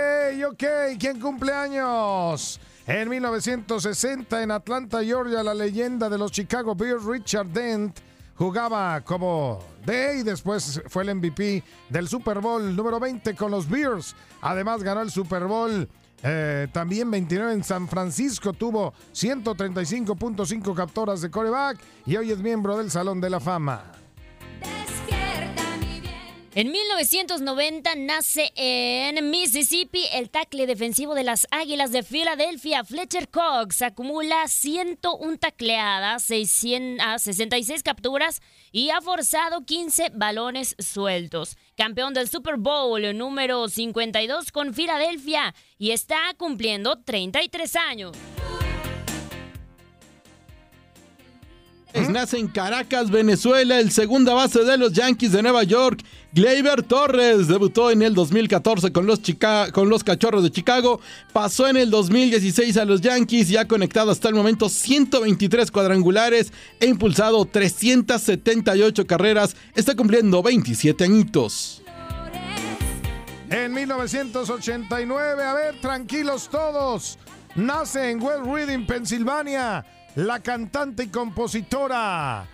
ok, 0.49 0.63
¿quién 0.99 1.19
cumple 1.19 1.53
años? 1.53 2.59
En 2.87 3.09
1960 3.09 4.41
en 4.41 4.51
Atlanta, 4.51 5.03
Georgia, 5.03 5.43
la 5.43 5.53
leyenda 5.53 6.09
de 6.09 6.17
los 6.17 6.31
Chicago 6.31 6.73
Bears, 6.75 7.03
Richard 7.05 7.47
Dent, 7.47 7.99
jugaba 8.35 9.01
como 9.01 9.59
D 9.85 10.19
y 10.19 10.23
después 10.23 10.81
fue 10.87 11.03
el 11.03 11.15
MVP 11.15 11.63
del 11.89 12.07
Super 12.07 12.39
Bowl 12.39 12.75
número 12.75 12.99
20 12.99 13.35
con 13.35 13.51
los 13.51 13.69
Bears. 13.69 14.15
Además 14.41 14.81
ganó 14.81 15.01
el 15.01 15.11
Super 15.11 15.45
Bowl 15.45 15.87
eh, 16.23 16.67
también 16.71 17.09
29 17.11 17.53
en 17.53 17.63
San 17.63 17.87
Francisco, 17.87 18.53
tuvo 18.53 18.93
135.5 19.13 20.75
capturas 20.75 21.21
de 21.21 21.29
coreback 21.29 21.77
y 22.05 22.15
hoy 22.17 22.31
es 22.31 22.39
miembro 22.39 22.77
del 22.77 22.89
Salón 22.89 23.21
de 23.21 23.29
la 23.29 23.39
Fama. 23.39 24.00
En 26.53 26.69
1990 26.69 27.95
nace 27.95 28.51
en 28.55 29.29
Mississippi 29.29 30.03
el 30.11 30.29
tackle 30.29 30.67
defensivo 30.67 31.15
de 31.15 31.23
las 31.23 31.47
Águilas 31.49 31.93
de 31.93 32.03
Filadelfia, 32.03 32.83
Fletcher 32.83 33.29
Cox. 33.29 33.81
Acumula 33.81 34.45
101 34.49 35.37
tacleadas, 35.37 36.23
600 36.23 37.05
a 37.07 37.19
66 37.19 37.83
capturas 37.83 38.41
y 38.73 38.89
ha 38.89 38.99
forzado 38.99 39.63
15 39.63 40.11
balones 40.13 40.75
sueltos. 40.77 41.55
Campeón 41.77 42.13
del 42.13 42.27
Super 42.27 42.57
Bowl 42.57 43.17
número 43.17 43.69
52 43.69 44.51
con 44.51 44.73
Filadelfia 44.73 45.55
y 45.77 45.91
está 45.91 46.19
cumpliendo 46.37 46.97
33 46.97 47.75
años. 47.77 48.17
Nace 51.93 52.37
en 52.37 52.47
Caracas, 52.47 53.09
Venezuela, 53.09 53.79
el 53.79 53.91
segunda 53.91 54.33
base 54.33 54.63
de 54.63 54.77
los 54.77 54.93
Yankees 54.93 55.31
de 55.31 55.41
Nueva 55.41 55.63
York, 55.63 56.03
Gleyber 56.33 56.83
Torres. 56.83 57.47
Debutó 57.47 57.91
en 57.91 58.01
el 58.01 58.13
2014 58.13 58.91
con 58.91 59.05
los, 59.05 59.21
con 59.71 59.89
los 59.89 60.03
Cachorros 60.03 60.43
de 60.43 60.51
Chicago. 60.51 60.99
Pasó 61.33 61.67
en 61.67 61.77
el 61.77 61.89
2016 61.89 62.77
a 62.77 62.85
los 62.85 63.01
Yankees 63.01 63.49
y 63.49 63.57
ha 63.57 63.67
conectado 63.67 64.11
hasta 64.11 64.29
el 64.29 64.35
momento 64.35 64.69
123 64.69 65.71
cuadrangulares 65.71 66.51
e 66.79 66.87
impulsado 66.87 67.45
378 67.45 69.07
carreras. 69.07 69.55
Está 69.73 69.95
cumpliendo 69.95 70.41
27 70.43 71.03
añitos. 71.03 71.81
En 73.49 73.73
1989, 73.73 75.43
a 75.43 75.53
ver, 75.53 75.81
tranquilos 75.81 76.49
todos. 76.49 77.17
Nace 77.55 78.11
en 78.11 78.21
West 78.21 78.45
Reading, 78.45 78.85
Pensilvania, 78.85 79.85
la 80.15 80.39
cantante 80.39 81.03
y 81.03 81.07
compositora 81.07 82.45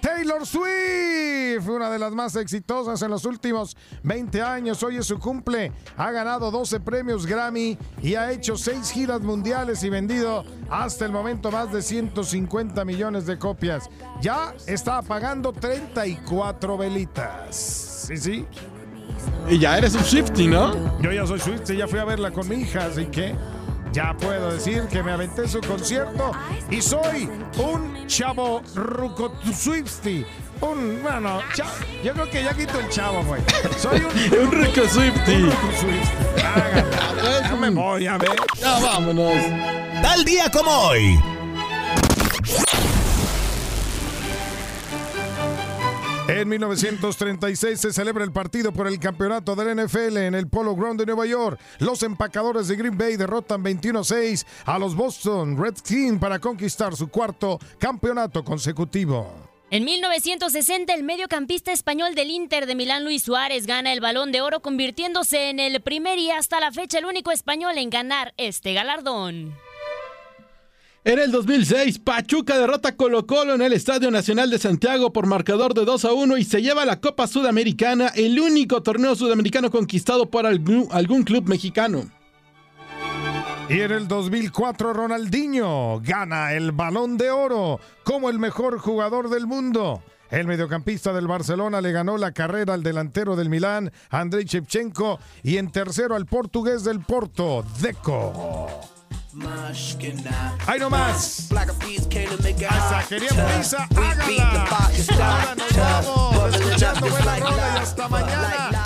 Taylor 0.00 0.46
Swift, 0.46 1.68
una 1.68 1.90
de 1.90 1.98
las 1.98 2.12
más 2.12 2.34
exitosas 2.36 3.02
en 3.02 3.10
los 3.10 3.26
últimos 3.26 3.76
20 4.02 4.40
años. 4.40 4.82
Hoy 4.82 4.96
es 4.96 5.06
su 5.06 5.18
cumple. 5.18 5.72
Ha 5.96 6.10
ganado 6.10 6.50
12 6.50 6.80
premios 6.80 7.26
Grammy 7.26 7.76
y 8.02 8.14
ha 8.14 8.32
hecho 8.32 8.56
6 8.56 8.90
giras 8.90 9.20
mundiales 9.20 9.84
y 9.84 9.90
vendido 9.90 10.44
hasta 10.70 11.04
el 11.04 11.12
momento 11.12 11.50
más 11.50 11.70
de 11.70 11.82
150 11.82 12.82
millones 12.84 13.26
de 13.26 13.38
copias. 13.38 13.90
Ya 14.22 14.54
está 14.66 15.02
pagando 15.02 15.52
34 15.52 16.78
velitas. 16.78 17.56
Sí, 18.06 18.16
sí. 18.16 18.46
Y 19.50 19.58
ya 19.58 19.76
eres 19.76 19.94
un 19.94 20.04
Swifty, 20.04 20.46
¿no? 20.46 21.00
Yo 21.00 21.12
ya 21.12 21.26
soy 21.26 21.40
Swifty, 21.40 21.76
ya 21.76 21.86
fui 21.86 21.98
a 21.98 22.04
verla 22.04 22.30
con 22.30 22.48
mi 22.48 22.56
hija, 22.56 22.86
así 22.86 23.06
que 23.06 23.34
ya 23.92 24.14
puedo 24.14 24.52
decir 24.52 24.86
que 24.88 25.02
me 25.02 25.12
aventé 25.12 25.48
su 25.48 25.60
concierto 25.60 26.32
y 26.70 26.80
soy 26.80 27.28
un 27.58 28.06
chavo 28.06 28.62
ruco 28.74 29.32
Swifty. 29.52 30.24
Un, 30.60 31.02
bueno, 31.02 31.40
yo 32.04 32.12
creo 32.12 32.30
que 32.30 32.44
ya 32.44 32.52
quito 32.54 32.78
el 32.78 32.88
chavo, 32.90 33.22
güey. 33.24 33.40
Soy 33.78 34.00
un, 34.00 34.38
Un 34.46 34.52
rico 34.52 34.82
Swifty. 34.88 35.34
un 35.34 35.50
ruco 35.50 35.72
Swifty. 35.80 36.42
Háganla. 36.44 36.96
Ya 37.50 37.56
me 37.56 37.70
voy 37.70 38.06
a 38.06 38.16
ver. 38.16 38.36
Ya 38.60 38.78
vámonos. 38.80 39.32
Tal 40.02 40.24
día 40.24 40.50
como 40.50 40.70
hoy. 40.70 41.18
En 46.30 46.48
1936 46.48 47.80
se 47.80 47.92
celebra 47.92 48.22
el 48.22 48.30
partido 48.30 48.72
por 48.72 48.86
el 48.86 49.00
campeonato 49.00 49.56
del 49.56 49.84
NFL 49.84 50.16
en 50.16 50.36
el 50.36 50.46
Polo 50.46 50.76
Ground 50.76 51.00
de 51.00 51.06
Nueva 51.06 51.26
York. 51.26 51.58
Los 51.80 52.04
empacadores 52.04 52.68
de 52.68 52.76
Green 52.76 52.96
Bay 52.96 53.16
derrotan 53.16 53.64
21-6 53.64 54.46
a 54.64 54.78
los 54.78 54.94
Boston 54.94 55.60
Redskins 55.60 56.20
para 56.20 56.38
conquistar 56.38 56.94
su 56.94 57.08
cuarto 57.08 57.58
campeonato 57.78 58.44
consecutivo. 58.44 59.50
En 59.72 59.84
1960, 59.84 60.94
el 60.94 61.02
mediocampista 61.02 61.72
español 61.72 62.14
del 62.14 62.30
Inter 62.30 62.66
de 62.66 62.76
Milán, 62.76 63.04
Luis 63.04 63.24
Suárez, 63.24 63.66
gana 63.66 63.92
el 63.92 64.00
Balón 64.00 64.30
de 64.30 64.40
Oro, 64.40 64.60
convirtiéndose 64.60 65.50
en 65.50 65.58
el 65.58 65.80
primer 65.80 66.18
y 66.18 66.30
hasta 66.30 66.60
la 66.60 66.70
fecha 66.70 66.98
el 66.98 67.06
único 67.06 67.32
español 67.32 67.76
en 67.76 67.90
ganar 67.90 68.34
este 68.36 68.72
galardón. 68.72 69.52
En 71.02 71.18
el 71.18 71.30
2006, 71.32 71.98
Pachuca 72.00 72.58
derrota 72.58 72.90
a 72.90 72.96
Colo 72.96 73.26
Colo 73.26 73.54
en 73.54 73.62
el 73.62 73.72
Estadio 73.72 74.10
Nacional 74.10 74.50
de 74.50 74.58
Santiago 74.58 75.14
por 75.14 75.26
marcador 75.26 75.72
de 75.72 75.86
2 75.86 76.04
a 76.04 76.12
1 76.12 76.36
y 76.36 76.44
se 76.44 76.60
lleva 76.60 76.84
la 76.84 77.00
Copa 77.00 77.26
Sudamericana, 77.26 78.08
el 78.08 78.38
único 78.38 78.82
torneo 78.82 79.14
sudamericano 79.14 79.70
conquistado 79.70 80.28
por 80.28 80.44
algún, 80.44 81.22
club 81.24 81.48
mexicano. 81.48 82.04
Y 83.70 83.80
en 83.80 83.92
el 83.92 84.08
2004 84.08 84.92
Ronaldinho 84.92 86.02
gana 86.04 86.52
el 86.52 86.72
balón 86.72 87.16
de 87.16 87.30
oro 87.30 87.80
como 88.04 88.28
el 88.28 88.38
mejor 88.38 88.78
jugador 88.78 89.30
del 89.30 89.46
mundo. 89.46 90.02
El 90.28 90.46
mediocampista 90.46 91.14
del 91.14 91.26
Barcelona 91.26 91.80
le 91.80 91.92
ganó 91.92 92.18
la 92.18 92.32
carrera 92.32 92.74
al 92.74 92.82
delantero 92.82 93.36
del 93.36 93.48
Milán, 93.48 93.90
Andrei 94.10 94.44
Shevchenko, 94.44 95.18
y 95.42 95.56
en 95.56 95.72
tercero 95.72 96.14
al 96.14 96.26
portugués 96.26 96.84
del 96.84 97.00
Porto, 97.00 97.64
Deco. 97.80 98.99
¡Ay, 100.66 100.80
no 100.80 100.90
más! 100.90 101.48
Hasta 102.68 103.08
queríamos 103.08 103.52
prisa, 103.52 103.88
hágala. 103.96 104.66
Ahora 105.20 105.54
nos 105.54 105.76
vamos 105.76 106.54
escuchando 106.56 107.08
buena 107.08 107.36
rola 107.36 107.74
y 107.74 107.78
hasta 107.78 108.08
mañana. 108.08 108.82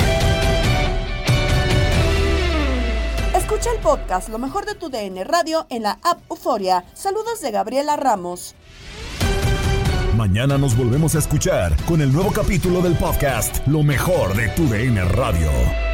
Escucha 3.34 3.70
el 3.72 3.80
podcast 3.80 4.28
Lo 4.28 4.38
mejor 4.38 4.66
de 4.66 4.74
tu 4.74 4.90
DN 4.90 5.24
Radio 5.24 5.66
en 5.70 5.84
la 5.84 5.98
app 6.02 6.20
Euforia. 6.30 6.84
Saludos 6.92 7.40
de 7.40 7.50
Gabriela 7.50 7.96
Ramos. 7.96 8.54
Mañana 10.16 10.58
nos 10.58 10.76
volvemos 10.76 11.14
a 11.14 11.20
escuchar 11.20 11.74
con 11.86 12.02
el 12.02 12.12
nuevo 12.12 12.30
capítulo 12.32 12.82
del 12.82 12.96
podcast 12.96 13.66
Lo 13.66 13.82
mejor 13.82 14.34
de 14.36 14.48
tu 14.48 14.68
DN 14.68 15.04
Radio. 15.06 15.93